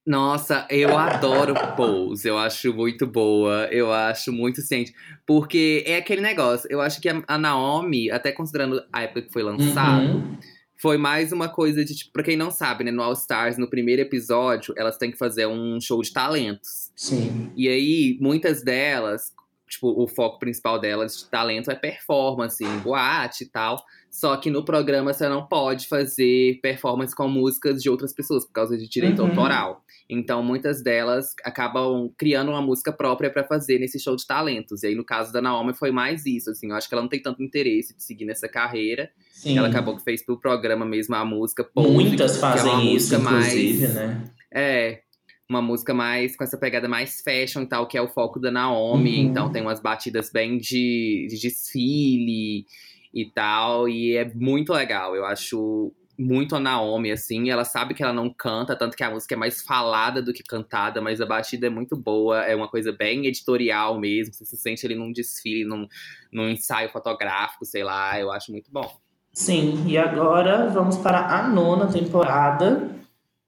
[0.09, 2.27] Nossa, eu adoro Pose.
[2.27, 3.67] Eu acho muito boa.
[3.71, 4.91] Eu acho muito ciente.
[5.23, 6.67] Porque é aquele negócio.
[6.71, 10.37] Eu acho que a, Naomi, até considerando a época que foi lançado, Uhum.
[10.81, 12.89] foi mais uma coisa de, tipo, pra quem não sabe, né?
[12.89, 16.91] No All Stars, no primeiro episódio, elas têm que fazer um show de talentos.
[16.95, 17.51] Sim.
[17.55, 19.31] E aí, muitas delas,
[19.69, 23.79] tipo, o foco principal delas de talento é performance, em boate e tal.
[24.11, 28.51] Só que no programa você não pode fazer performance com músicas de outras pessoas, por
[28.51, 29.29] causa de direito Uhum.
[29.29, 29.83] autoral.
[30.09, 34.81] Então, muitas delas acabam criando uma música própria pra fazer nesse show de talentos.
[34.81, 36.69] E aí, no caso da Naomi, foi mais isso, assim.
[36.71, 39.11] Eu acho que ela não tem tanto interesse de seguir nessa carreira.
[39.31, 39.55] Sim.
[39.57, 43.19] Ela acabou que fez pro programa mesmo a música Muitas que é fazem isso, música
[43.19, 44.23] mais- inclusive, né?
[44.51, 45.01] é,
[45.47, 48.49] uma música mais com essa pegada mais fashion e tal, que é o foco da
[48.49, 49.17] Naomi.
[49.19, 49.25] Uhum.
[49.29, 52.65] Então tem umas batidas bem de, de desfile
[53.13, 53.87] e tal.
[53.87, 55.15] E é muito legal.
[55.15, 57.49] Eu acho muito a Naomi, assim.
[57.49, 60.43] Ela sabe que ela não canta, tanto que a música é mais falada do que
[60.43, 62.43] cantada, mas a batida é muito boa.
[62.43, 64.33] É uma coisa bem editorial mesmo.
[64.33, 65.87] Você se sente ali num desfile, num,
[66.31, 68.19] num ensaio fotográfico, sei lá.
[68.19, 68.99] Eu acho muito bom.
[69.33, 72.89] Sim, e agora vamos para a nona temporada.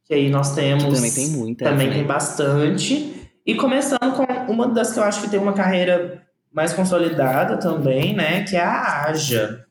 [0.06, 0.86] Que aí nós temos.
[0.86, 1.94] Que também tem muitas, Também né?
[1.96, 3.30] tem bastante.
[3.46, 8.14] E começando com uma das que eu acho que tem uma carreira mais consolidada também,
[8.16, 8.44] né?
[8.44, 9.66] Que é a Aja.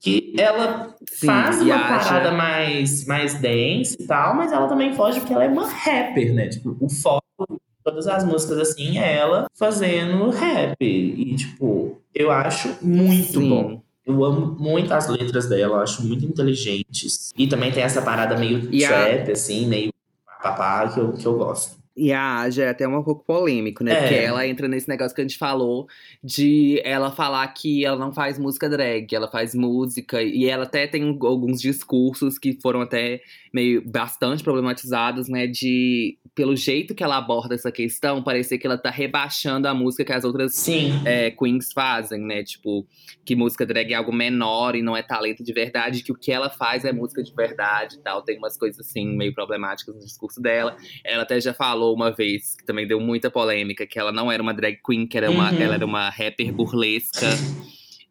[0.00, 4.68] Que ela Sim, faz uma a Aja- parada mais, mais dance e tal, mas ela
[4.68, 6.48] também foge porque ela é uma rapper, né?
[6.48, 10.76] Tipo, o foco de todas as músicas assim é ela fazendo rap.
[10.80, 13.48] E, tipo, eu acho muito Sim.
[13.48, 13.82] bom.
[14.04, 17.32] Eu amo muito as letras dela, eu acho muito inteligentes.
[17.36, 19.90] E também tem essa parada meio E a- trap, assim, meio
[20.24, 21.76] papapá, que eu, que eu gosto.
[21.96, 23.92] E a Aja é até um pouco polêmico, né?
[23.92, 24.00] É.
[24.00, 25.88] Porque ela entra nesse negócio que a gente falou
[26.22, 30.22] de ela falar que ela não faz música drag, ela faz música.
[30.22, 33.22] E ela até tem alguns discursos que foram até
[33.52, 35.46] meio bastante problematizados, né?
[35.46, 40.04] De, pelo jeito que ela aborda essa questão, parecer que ela tá rebaixando a música
[40.04, 40.92] que as outras Sim.
[41.06, 42.44] é, queens fazem, né?
[42.44, 42.86] Tipo,
[43.24, 46.30] que música drag é algo menor e não é talento de verdade, que o que
[46.30, 48.20] ela faz é música de verdade e tal.
[48.20, 50.76] Tem umas coisas assim meio problemáticas no discurso dela.
[51.02, 54.42] Ela até já falou uma vez, que também deu muita polêmica, que ela não era
[54.42, 55.58] uma drag queen, que era uma, Uhum.
[55.62, 57.26] ela era uma rapper burlesca.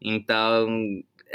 [0.01, 0.67] Então,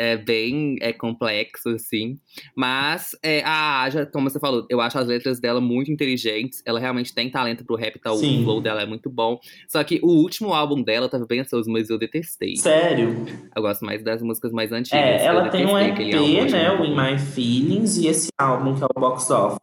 [0.01, 2.18] é bem é complexo, assim.
[2.57, 6.62] Mas é, a Aja, como você falou, eu acho as letras dela muito inteligentes.
[6.64, 8.11] Ela realmente tem talento pro rap, tá?
[8.11, 8.42] O Sim.
[8.42, 9.38] flow dela é muito bom.
[9.68, 12.57] Só que o último álbum dela tava bem ansioso, mas eu detestei.
[12.57, 13.26] Sério.
[13.55, 14.98] Eu gosto mais das músicas mais antigas.
[14.98, 16.72] É, ela tem um EP, né?
[16.72, 19.61] O In My Feelings, e esse álbum, que é o Box Office.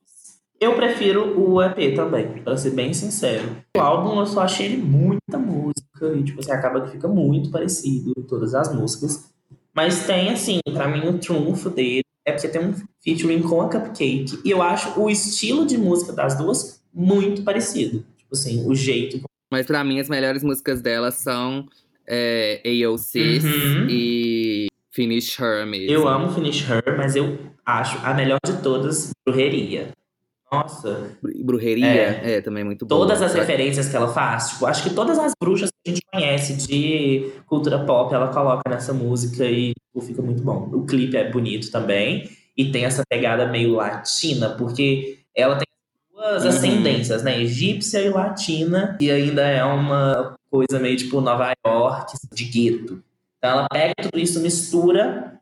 [0.59, 3.57] Eu prefiro o EP também, pra ser bem sincero.
[3.75, 7.49] O álbum eu só achei ele muita música, e tipo assim, acaba que fica muito
[7.49, 9.35] parecido todas as músicas.
[9.77, 12.73] Mas tem, assim, pra mim o trunfo dele é porque tem um
[13.03, 14.39] featuring com a Cupcake.
[14.43, 17.99] E eu acho o estilo de música das duas muito parecido.
[18.17, 19.21] Tipo assim, o jeito.
[19.51, 21.67] Mas pra mim, as melhores músicas dela são
[22.07, 23.87] é, AOCs Uhum.
[23.87, 25.91] e Finish Her mesmo.
[25.91, 29.91] Eu amo Finish Her, mas eu acho a melhor de todas, Brujeria.
[30.51, 32.35] Nossa, Bru- Brujeria É.
[32.37, 33.01] é, também muito boa.
[33.01, 36.05] todas as referências que ela faz, tipo, acho que todas as bruxas que a gente
[36.11, 40.69] conhece de cultura pop, ela coloca nessa música e tipo, fica muito bom.
[40.73, 45.67] O clipe é bonito também e tem essa pegada meio latina, porque ela tem
[46.13, 46.49] duas Uhum.
[46.49, 47.41] ascendências, né?
[47.41, 53.03] Egípcia e latina, e ainda é uma coisa meio tipo Nova York, de gueto.
[53.37, 55.33] Então ela pega tudo isso, mistura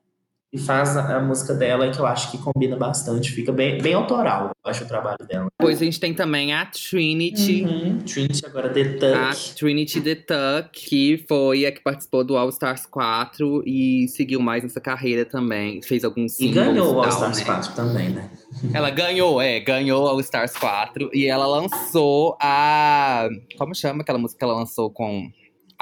[0.56, 3.94] e faz a, a música dela, que eu acho que combina bastante, fica bem, bem
[3.94, 5.48] autoral, eu acho o trabalho dela.
[5.60, 7.64] Depois a gente tem também a Trinity.
[7.64, 8.00] Uhum.
[8.00, 8.82] Trinity agora The
[9.14, 9.56] A Tuck.
[9.56, 14.64] Trinity the Tuck, que foi a que participou do All Stars 4 e seguiu mais
[14.64, 15.82] nessa carreira também.
[15.82, 17.44] Fez alguns E ganhou o All Stars né?
[17.46, 18.30] 4 também, né?
[18.74, 23.28] Ela ganhou, é, ganhou o All Stars 4 e ela lançou a.
[23.58, 25.30] Como chama aquela música que ela lançou com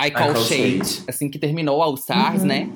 [0.03, 0.85] I Call, Call Shade?
[0.85, 1.03] Shade.
[1.07, 2.47] Assim que terminou o All Stars, Uhum.
[2.47, 2.69] né?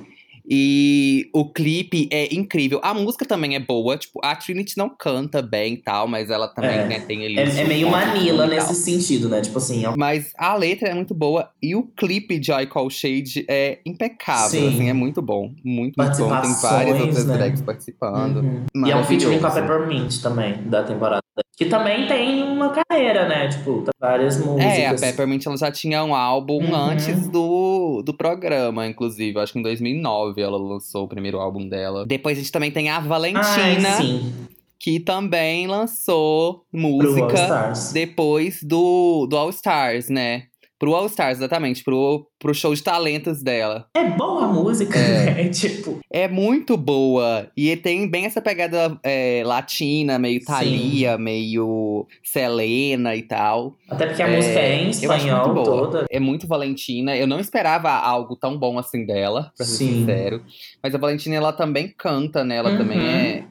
[0.50, 2.80] E o clipe é incrível.
[2.82, 3.98] A música também é boa.
[3.98, 6.88] Tipo, a Trinity não canta bem e tal, mas ela também, É.
[6.88, 7.38] né, tem ali.
[7.38, 9.42] É, é meio Manila nesse sentido, né?
[9.42, 12.66] Tipo assim, é um- Mas a letra é muito boa e o clipe de I
[12.66, 14.68] Call Shade é impecável, Sim.
[14.70, 15.52] assim, é muito bom.
[15.66, 16.42] Muito, muito bom.
[16.42, 17.38] Tem várias outras né?
[17.38, 18.38] drags participando.
[18.38, 18.66] Uhum.
[18.88, 19.52] E é um featuring com a.
[19.52, 21.22] Peppermint também, da temporada.
[21.58, 23.48] Que também tem uma carreira, né?
[23.48, 24.78] Tipo, várias músicas.
[24.78, 26.76] É, a Peppermint ela já tinha um álbum Uhum.
[26.76, 29.40] antes do, do programa, inclusive.
[29.40, 32.06] Acho que em 2009 ela lançou o primeiro álbum dela.
[32.06, 33.42] Depois a gente também tem a Valentina,
[33.90, 34.34] Ai, sim,
[34.80, 40.44] que também lançou música depois do, do All Stars, né?
[40.80, 43.88] Pro All Stars, exatamente, pro, pro show de talentos dela.
[43.96, 45.34] É boa a música, É.
[45.44, 45.50] né?
[45.50, 47.50] tipo, É muito boa.
[47.58, 50.44] E tem bem essa pegada é, latina, meio.
[50.46, 53.76] Thalia, meio Selena e tal.
[53.90, 56.06] até porque a É, música é em espanhol toda.
[56.10, 57.16] É muito Valentina.
[57.18, 60.00] Eu não esperava algo tão bom assim dela, pra ser Sim.
[60.02, 60.44] sincero.
[60.84, 62.58] Mas a Valentina, ela também canta, né?
[62.58, 62.78] Ela Uhum.
[62.78, 63.44] também é.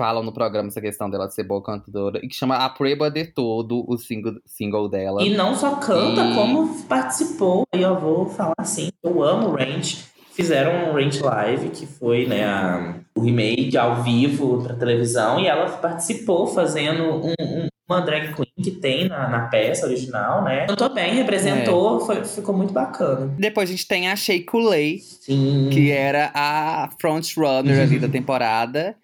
[0.00, 2.20] Falam no programa essa questão dela de ser boa cantora.
[2.24, 5.22] E que chama A Prueba de Todo, o single, single dela.
[5.22, 7.64] E não só canta, E- como participou.
[7.74, 9.98] E eu vou falar assim, eu amo o Range.
[10.32, 15.38] Fizeram um Range Live, que foi né, a- o remake ao vivo pra televisão.
[15.38, 20.42] E ela participou fazendo um- um- uma drag queen que tem na, na peça original,
[20.42, 20.64] né?
[20.66, 23.34] Cantou bem, representou, foi- ficou muito bacana.
[23.38, 25.02] Depois a gente tem a Shea Coulee,
[25.70, 28.94] que era a frontrunner ali da temporada.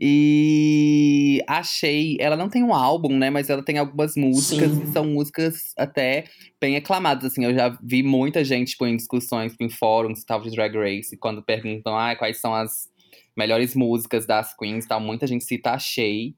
[0.00, 2.16] E achei.
[2.18, 3.30] Ela não tem um álbum, né?
[3.30, 4.84] Mas ela tem algumas músicas Sim.
[4.84, 6.24] e são músicas até
[6.60, 7.24] bem aclamadas.
[7.26, 10.74] Assim, eu já vi muita gente tipo, em discussões, em fóruns e tal de Drag
[10.76, 12.90] Race, quando perguntam ah, quais são as
[13.36, 15.00] melhores músicas das queens e tal.
[15.00, 16.32] Muita gente cita a Shea.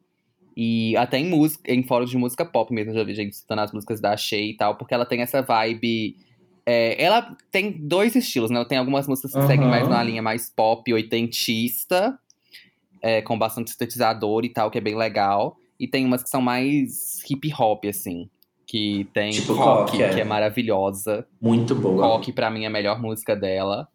[0.56, 3.60] E até em música, em fóruns de música pop mesmo, eu já vi gente citando
[3.62, 6.16] as músicas da Shea e tal, porque ela tem essa vibe.
[6.64, 8.56] é, ela tem dois estilos, né?
[8.56, 9.46] Ela tem algumas músicas que Aham.
[9.48, 12.16] seguem mais na linha mais pop, oitentista,
[13.04, 15.58] é, com bastante sintetizador e tal, que é bem legal.
[15.78, 18.30] E tem umas que são mais hip hop, assim.
[18.66, 20.14] Que tem Tipo Rock, é.
[20.14, 21.26] que é maravilhosa.
[21.38, 22.06] Muito boa.
[22.06, 23.86] Rock, pra mim, é a melhor música dela.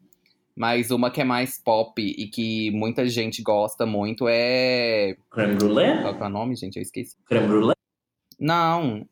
[0.55, 5.15] Mas uma que é mais pop e que muita gente gosta muito é.
[5.31, 6.01] Creme Brulee?
[6.03, 6.75] Qual que é o nome, gente?
[6.75, 7.15] Eu esqueci.
[7.25, 7.75] Creme Brulee?
[8.39, 9.07] Não.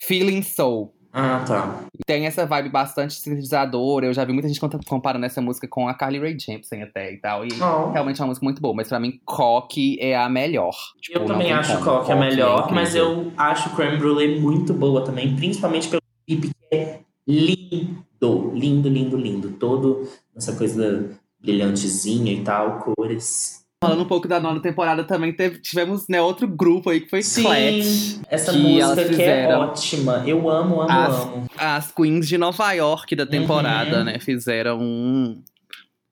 [0.00, 0.92] Feeling Soul.
[1.18, 1.80] Ah, tá.
[2.06, 4.04] Tem essa vibe bastante sintetizadora.
[4.04, 7.16] Eu já vi muita gente comparando essa música com a Carly Rae Jepsen até e
[7.16, 7.42] tal.
[7.42, 7.90] E Oh.
[7.90, 8.74] realmente é uma música muito boa.
[8.74, 10.74] Mas pra mim, Coque é a melhor.
[11.00, 11.82] Tipo, Eu também acho.
[11.82, 13.22] Coque a melhor, mas incrível.
[13.22, 19.16] eu acho Creme Brulee muito boa também, principalmente pelo clipe que é lindo, lindo, lindo,
[19.16, 19.50] lindo.
[19.52, 20.06] Todo
[20.36, 21.10] essa coisa
[21.40, 23.64] brilhantezinha e tal, cores.
[23.84, 27.20] Falando um pouco da nona temporada, também teve- tivemos né, outro grupo aí que foi
[27.22, 28.20] Clet.
[28.30, 30.22] essa que música que é ótima.
[30.26, 31.46] Eu amo, amo, as- amo.
[31.58, 34.04] As Queens de Nova York da temporada, Uhum.
[34.04, 34.18] né?
[34.18, 35.42] Fizeram um-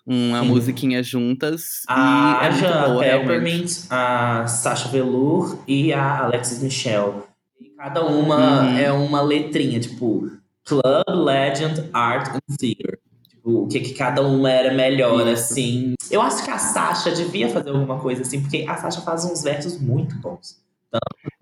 [0.07, 0.47] uma Sim.
[0.49, 1.81] musiquinha juntas.
[1.89, 2.99] A e é muito Jean.
[3.01, 7.15] Peppermint, a Sasha Velour e a Alexis Michelle.
[7.59, 8.77] E cada uma Uhum.
[8.77, 10.31] é uma letrinha, tipo
[10.67, 12.99] Club, Legend, Art and Theater.
[13.45, 15.93] O que, que cada uma era melhor, assim.
[16.11, 19.43] Eu acho que a Sasha devia fazer alguma coisa assim, porque a Sasha faz uns
[19.43, 20.57] versos muito bons.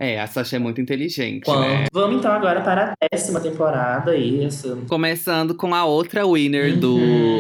[0.04, 1.84] É, a Sasha é muito inteligente, Quando- né?
[1.92, 4.44] Vamos então agora para a décima temporada aí.
[4.44, 4.74] Essa...
[4.88, 6.80] Começando com a outra winner Uhum.
[6.80, 6.98] do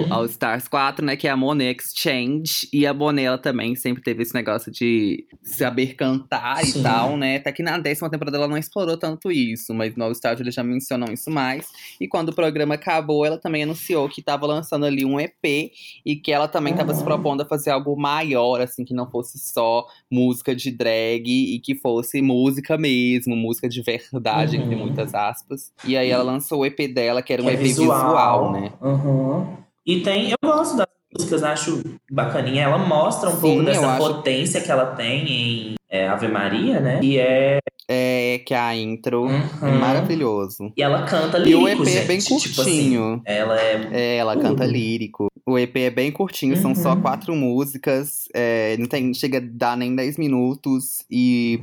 [0.08, 1.16] All Stars 4, né?
[1.16, 2.68] Que é a Monet Exchange.
[2.72, 6.78] E a Monet, ela também sempre teve esse negócio de saber cantar Sim.
[6.78, 7.36] e tal, né?
[7.38, 9.74] Até que na décima temporada ela não explorou tanto isso.
[9.74, 11.66] Mas no All Stars eles já mencionam isso mais.
[12.00, 15.72] E quando o programa acabou, ela também anunciou que tava lançando ali um EP.
[16.06, 16.98] E que ela também tava Uhum.
[16.98, 18.84] se propondo a fazer algo maior, assim.
[18.84, 21.26] Que não fosse só música de drag.
[21.26, 23.36] E que fosse música mesmo.
[23.36, 24.80] Música de verdade, entre Uhum.
[24.86, 25.72] muitas aspas.
[25.84, 28.72] E aí ela lançou o EP dela, que era um é EP visual, né?
[28.80, 29.56] Uhum.
[29.86, 30.86] E tem, eu gosto das
[31.16, 32.62] músicas, acho bacaninha.
[32.64, 33.98] Ela mostra um Sim, pouco dessa acho.
[34.06, 37.00] potência que ela tem em é, Ave Maria, né?
[37.02, 37.58] E é.
[37.88, 39.78] É, que a intro é Uhum.
[39.78, 40.72] maravilhoso.
[40.76, 42.06] E ela canta E o lírico, EP é gente.
[42.06, 43.22] bem Tipo assim, curtinho.
[43.26, 43.88] ela é.
[43.92, 45.26] É, ela canta lírico.
[45.44, 47.02] O EP é bem curtinho, são só Uhum.
[47.02, 48.28] quatro músicas.
[48.32, 51.04] é, não tem, chega a dar nem 10 minutos.
[51.10, 51.60] E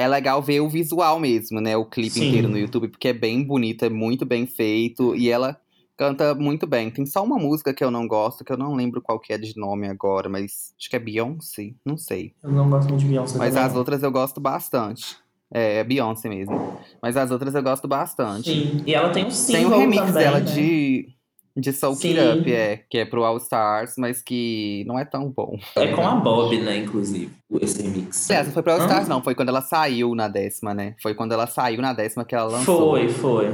[0.00, 1.76] é legal ver o visual mesmo, né?
[1.76, 2.28] O clipe Sim.
[2.28, 5.14] inteiro no YouTube, porque é bem bonito, é muito bem feito.
[5.14, 5.60] E ela
[5.96, 6.90] canta muito bem.
[6.90, 9.38] Tem só uma música que eu não gosto, que eu não lembro qual que é
[9.38, 12.32] de nome agora, mas acho que é Beyoncé, não sei.
[12.42, 13.36] Eu não gosto muito de Beyoncé.
[13.36, 13.68] Mas também.
[13.68, 15.18] as outras eu gosto bastante.
[15.52, 16.78] É, é Beyoncé mesmo.
[17.02, 18.50] Mas as outras eu gosto bastante.
[18.50, 18.82] Sim.
[18.86, 20.46] E ela tem um Tem single o remix também, dela né?
[20.46, 21.08] de,
[21.56, 22.40] de Soak It Sim.
[22.40, 25.58] Up, é, que é pro All Stars, mas que não é tão bom.
[25.76, 27.30] É com a Bob, né, inclusive,
[27.60, 28.30] esse remix.
[28.30, 28.78] Aliás, não foi pro All?
[28.80, 29.22] Stars, não.
[29.22, 30.94] Foi quando ela saiu na décima, né?
[31.02, 32.90] Foi quando ela saiu na décima que ela lançou.
[32.90, 33.46] Foi, foi.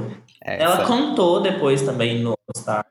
[0.43, 0.63] essa.
[0.65, 2.87] Ela cantou depois também no All Star.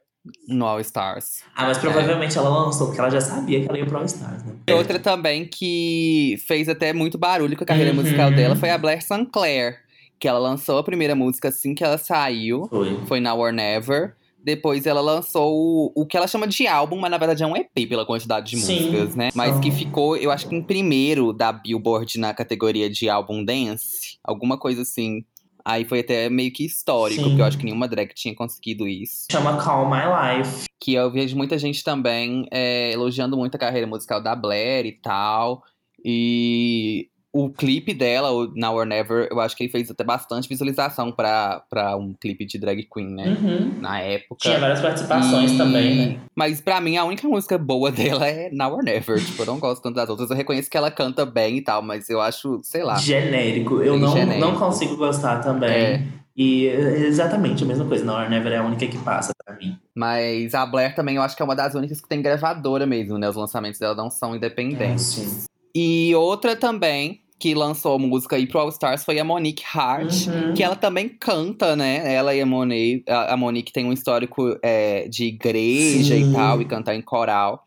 [0.48, 1.44] no All Stars.
[1.56, 4.44] Ah, mas provavelmente ela lançou porque ela já sabia que ela ia pro All Stars,
[4.44, 4.54] né?
[4.68, 7.98] E outra também que fez até muito barulho com a carreira Uhum.
[7.98, 9.78] musical dela foi a Blair Sinclair.
[10.18, 12.68] Que ela lançou a primeira música assim que ela saiu.
[12.70, 13.00] Foi.
[13.06, 14.16] Foi Now or Never.
[14.46, 17.58] Depois ela lançou o, o que ela chama de álbum, mas na verdade é um
[17.58, 18.92] EP pela quantidade de Sim.
[18.92, 19.30] músicas, né?
[19.34, 24.20] Mas que ficou, eu acho que em primeiro da Billboard na categoria de álbum dance.
[24.24, 25.26] Alguma coisa assim.
[25.66, 27.30] Aí foi até meio que histórico, Sim.
[27.30, 29.26] porque eu acho que nenhuma drag tinha conseguido isso.
[29.32, 30.04] Chama Call My
[30.38, 30.68] Life.
[30.80, 34.92] Que eu vejo muita gente também é, elogiando muito a carreira musical da Blair e
[34.92, 35.64] tal.
[36.04, 40.48] E o clipe dela, o Now or Never, eu acho que ele fez até bastante
[40.48, 43.28] visualização pra, pra um clipe de drag queen, né?
[43.38, 43.74] Uhum.
[43.82, 44.38] Na época.
[44.40, 46.20] Tinha várias participações E- também, né?
[46.34, 49.22] Mas pra mim, a única música boa dela é Now or Never.
[49.22, 50.30] tipo, eu não gosto tanto das outras.
[50.30, 52.96] Eu reconheço que ela canta bem e tal, mas eu acho, sei lá.
[52.96, 53.82] Genérico.
[53.82, 54.40] Eu não, genérico.
[54.40, 55.70] não consigo gostar também.
[55.70, 56.04] É.
[56.38, 58.06] E é exatamente a mesma coisa.
[58.06, 59.78] Now or Never é a única que passa pra mim.
[59.94, 63.18] Mas a Blair também, eu acho que é uma das únicas que tem gravadora mesmo,
[63.18, 63.28] né?
[63.28, 65.04] Os lançamentos dela não são independentes.
[65.04, 65.44] Sim.
[65.78, 70.28] E outra também que lançou música aí pro All Stars foi a Monique Hart.
[70.28, 70.54] Uhum.
[70.54, 72.14] Que ela também canta, né?
[72.14, 76.32] Ela e a Monique, a Monique tem um histórico é, de igreja Sim.
[76.32, 77.64] e tal, e cantar em coral.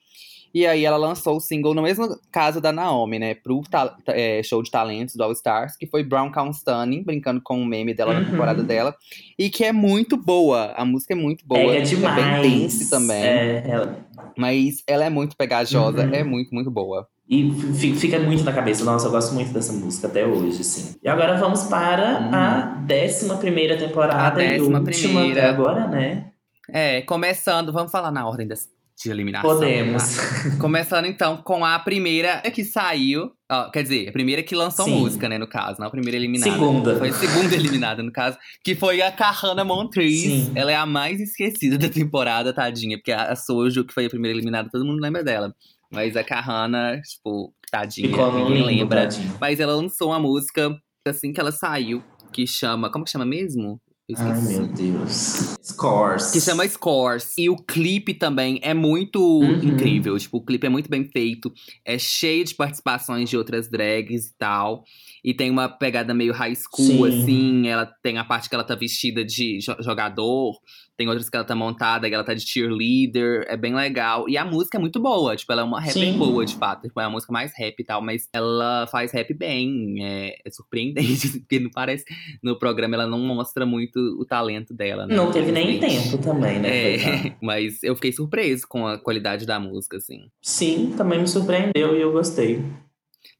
[0.55, 3.35] E aí ela lançou o single no mesmo caso da Naomi, né?
[3.35, 3.61] Pro
[4.07, 7.66] é, show de talentos do All Stars, que foi Brown Count Stunning, brincando com o
[7.66, 8.21] meme dela Uhum.
[8.23, 8.95] na temporada dela.
[9.39, 10.73] E que é muito boa.
[10.75, 11.61] A música é muito boa.
[11.61, 12.19] Pega demais.
[12.19, 13.23] É bem dance também.
[13.23, 13.99] É, ela-
[14.37, 16.14] Mas ela é muito pegajosa, Uhum.
[16.14, 17.07] é muito, muito boa.
[17.29, 18.85] E fi- fica muito na cabeça.
[18.85, 20.95] Nossa, eu gosto muito dessa música até hoje, assim.
[21.03, 22.35] E agora vamos para Hum.
[22.35, 25.41] a décima primeira temporada A e décima última primeira.
[25.43, 26.31] até agora, né?
[26.70, 28.66] É, começando, vamos falar na ordem das,
[29.03, 29.49] de eliminação.
[29.51, 30.16] Podemos.
[30.16, 30.22] tá?
[30.59, 33.31] Começando então com a primeira que saiu.
[33.51, 34.99] ó, quer dizer, a primeira que lançou Sim.
[34.99, 36.51] música, né, no caso, não a primeira eliminada.
[36.53, 36.97] Segunda.
[36.97, 40.45] Foi a segunda eliminada, no caso, que foi a Kahana Montrese.
[40.47, 40.53] Sim.
[40.55, 44.35] Ela é a mais esquecida da temporada, tadinha, porque a Sojo, que foi a primeira
[44.37, 45.55] eliminada, todo mundo lembra dela.
[45.91, 49.03] Mas a Kahana, tipo, tadinha, ninguém lembra.
[49.03, 49.34] tadinho.
[49.41, 50.74] Mas ela lançou uma música
[51.07, 52.91] assim que ela saiu, que chama.
[52.91, 53.80] Como que chama mesmo?
[54.16, 54.59] Ai, esqueci.
[54.61, 55.57] meu Deus.
[55.62, 56.30] Scores.
[56.30, 57.32] Que chama Scores.
[57.36, 59.62] E o clipe também é muito Uhum.
[59.62, 60.18] incrível.
[60.18, 61.53] Tipo, o clipe é muito bem feito.
[61.84, 64.82] É cheio de participações de outras drags e tal.
[65.25, 67.09] E tem uma pegada meio high school, Sim.
[67.09, 67.69] assim.
[67.69, 70.55] Ela tem a parte que ela tá vestida de jo- jogador.
[70.97, 73.45] Tem outras que ela tá montada, que ela tá de cheerleader.
[73.49, 74.29] É bem legal.
[74.29, 75.37] E a música é muito boa.
[75.37, 76.19] Tipo, ela é uma rap Sim.
[76.19, 76.83] boa, de fato.
[76.89, 78.03] Tipo, é uma música mais rap e tal.
[78.03, 79.95] Mas ela faz rap bem.
[80.05, 81.39] É, é surpreendente.
[81.41, 82.05] Porque não parece...
[82.43, 85.14] No programa ela não mostra muito o talento dela, né?
[85.14, 86.97] Não teve nem tempo também, né?
[86.97, 90.29] É, mas eu fiquei surpreso com a qualidade da música, assim.
[90.43, 92.61] Sim, também me surpreendeu e eu gostei.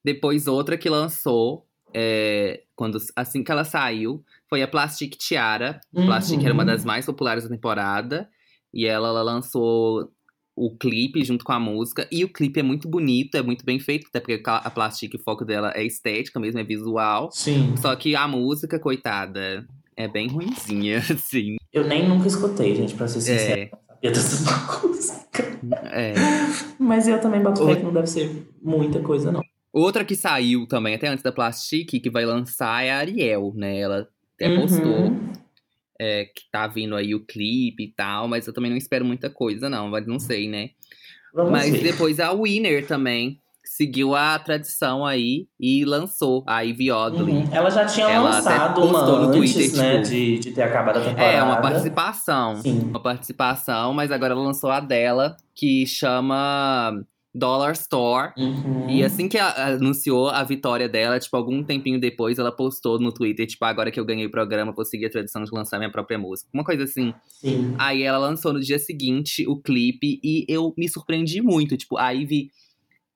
[0.05, 5.81] Depois, outra que lançou, é, quando, assim que ela saiu, foi a Plastic Tiara.
[5.95, 6.45] Plastic Uhum.
[6.45, 8.29] era uma das mais populares da temporada.
[8.73, 10.11] E ela, ela lançou
[10.55, 12.07] o clipe junto com a música.
[12.11, 15.19] E o clipe é muito bonito, é muito bem feito, até porque a Plastic, o
[15.19, 17.31] foco dela é estética mesmo, é visual.
[17.33, 17.75] Sim.
[17.77, 19.67] Só que a música, coitada,
[19.97, 21.57] é bem ruimzinha, assim.
[21.73, 23.61] Eu nem nunca escutei, gente, pra ser sincero.
[23.61, 25.59] É, Não sabia dessa música.
[25.93, 26.15] é.
[26.79, 29.43] Mas eu também boto fé que não deve ser muita coisa, não.
[29.79, 33.79] Outra que saiu também, até antes da Plastic, que vai lançar é a Ariel, né?
[33.79, 34.61] Ela até Uhum.
[34.61, 35.17] postou
[36.01, 39.29] é, que tá vindo aí o clipe e tal, mas eu também não espero muita
[39.29, 40.71] coisa, não, mas não sei, né?
[41.35, 41.83] Vamos mas ver.
[41.83, 47.33] depois a Winner também seguiu a tradição aí e lançou a Ivy Oddly.
[47.33, 47.49] Uhum.
[47.53, 49.97] Ela já tinha Ela lançado uma no antes, Twitter, né?
[50.03, 51.33] tipo, De, de ter acabado a temporada.
[51.33, 52.57] É, uma participação.
[52.63, 52.81] Sim.
[52.81, 56.99] Uma participação, mas agora ela lançou a dela, que chama
[57.35, 58.33] Dollar Store.
[58.37, 58.89] Uhum.
[58.89, 63.13] E assim que a- anunciou a vitória dela, tipo, algum tempinho depois, ela postou no
[63.13, 65.93] Twitter, tipo, agora que eu ganhei o programa, vou seguir a tradição de lançar minha
[65.93, 66.49] própria música.
[66.53, 67.13] Uma coisa assim.
[67.27, 67.75] Sim.
[67.79, 71.77] Aí ela lançou no dia seguinte o clipe e eu me surpreendi muito.
[71.77, 72.51] Tipo, a Ivy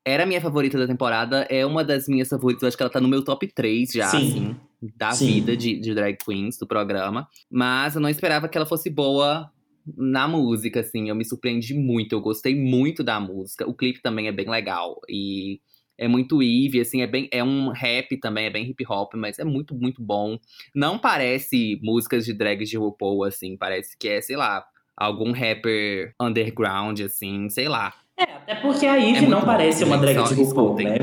[0.05, 2.89] era a minha favorita da temporada, é uma das minhas favoritas, eu acho que ela
[2.91, 4.17] tá no meu top 3 já, Sim.
[4.17, 4.55] assim,
[4.97, 5.27] da Sim.
[5.27, 7.25] vida de, de drag queens do programa.
[7.49, 9.49] Mas eu não esperava que ela fosse boa
[9.85, 11.09] na música, assim.
[11.09, 13.67] Eu me surpreendi muito, eu gostei muito da música.
[13.69, 14.99] O clipe também é bem legal.
[15.09, 15.59] E
[15.97, 17.27] é muito Eve, assim, é bem.
[17.31, 20.37] É um rap também, é bem hip hop, mas é muito, muito bom.
[20.73, 23.57] Não parece músicas de drag de RuPaul, assim.
[23.57, 24.65] Parece que é, sei lá,
[24.95, 27.93] algum rapper underground, assim, sei lá.
[28.17, 30.85] É, até porque a Ivy É não bom, parece uma drag de RuPaul, escutem.
[30.87, 30.97] né?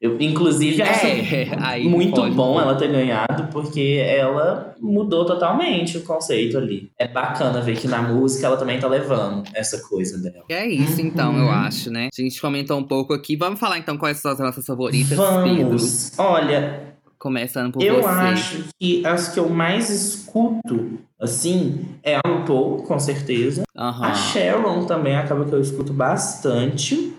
[0.00, 6.02] Eu, inclusive, acho É, muito pode- bom ela ter ganhado, porque ela mudou totalmente o
[6.02, 6.90] conceito ali.
[6.98, 10.44] É bacana ver que na música ela também tá levando essa coisa dela.
[10.48, 11.40] É isso, então, Uhum.
[11.40, 12.08] eu acho, né?
[12.18, 13.36] A gente comentou um pouco aqui.
[13.36, 15.68] Vamos falar, então, quais são as nossas favoritas, Pedro?
[15.68, 16.18] Vamos!
[16.18, 16.88] Olha,
[17.18, 18.08] Começando por eu você.
[18.08, 23.64] acho que as que eu mais escuto assim, é a RuPaul, com certeza.
[23.76, 24.06] Aham.
[24.06, 27.12] A Sharon também acaba que eu escuto bastante.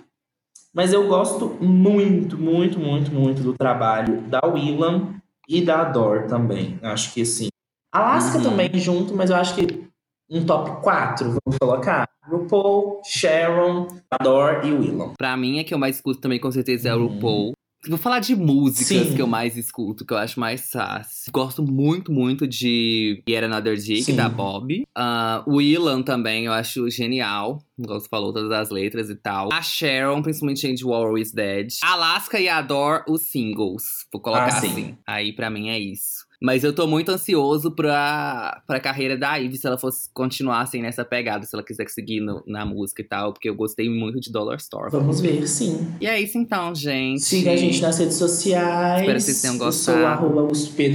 [0.73, 5.15] Mas eu gosto muito, muito, muito, muito do trabalho da Willam
[5.47, 6.79] e da Adore também.
[6.81, 7.49] Acho que assim.
[7.93, 8.43] Alaska Uhum.
[8.43, 9.85] também junto, mas eu acho que
[10.29, 12.07] um top 4, vamos colocar.
[12.25, 15.13] RuPaul, Sharon, Adore e Willam.
[15.17, 17.07] Pra mim, a que eu mais escuto também, com certeza, é o Hum.
[17.15, 17.53] RuPaul.
[17.87, 19.15] Vou falar de músicas Sim.
[19.15, 21.31] que eu mais escuto, que eu acho mais fácil.
[21.31, 24.15] Gosto muito, muito de Get Another Dick, Sim.
[24.15, 24.83] da Bob.
[24.95, 27.59] Ah, o Ilan também, eu acho genial.
[27.79, 29.51] Igual você falou, todas as letras e tal.
[29.51, 31.69] A Sharon, principalmente em War is Dead.
[31.83, 34.05] Alaska e Adore, os singles.
[34.13, 34.67] Vou colocar Ah, sim.
[34.67, 34.97] assim.
[35.07, 36.20] Aí, pra mim, é isso.
[36.41, 40.81] Mas eu tô muito ansioso pra, pra carreira da Ivy, se ela fosse continuar assim
[40.81, 44.19] nessa pegada, se ela quiser seguir no- na música e tal, porque eu gostei muito
[44.19, 44.89] de Dollar Store.
[44.91, 45.87] Vamos ver, sim.
[46.01, 47.21] E é isso então, gente.
[47.21, 49.01] Siga a gente nas redes sociais.
[49.01, 50.05] Espero que vocês tenham Eu sou gostado.
[50.07, 50.51] arroba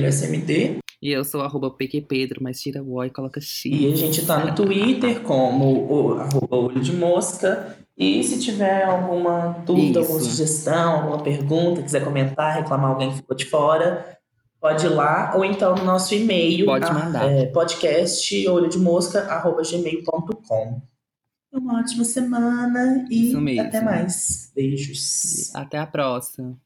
[0.09, 0.79] SMD.
[1.03, 3.67] E eu sou arroba PQPedro, mas tira o O e coloca X.
[3.67, 7.77] E a gente tá no Twitter como o arroba olho de mosca.
[7.99, 10.11] E se tiver alguma dúvida, Isso.
[10.11, 14.16] alguma sugestão, alguma pergunta, quiser comentar, reclamar alguém que ficou de fora,
[14.67, 15.33] pode ir lá.
[15.37, 17.31] Ou então no nosso e-mail, Pode a- mandar.
[17.31, 20.81] é, podcast olho de mosca, arroba gmail.com.
[21.53, 24.53] Uma ótima semana e até mais.
[24.55, 25.55] Beijos.
[25.55, 26.57] Até a próxima.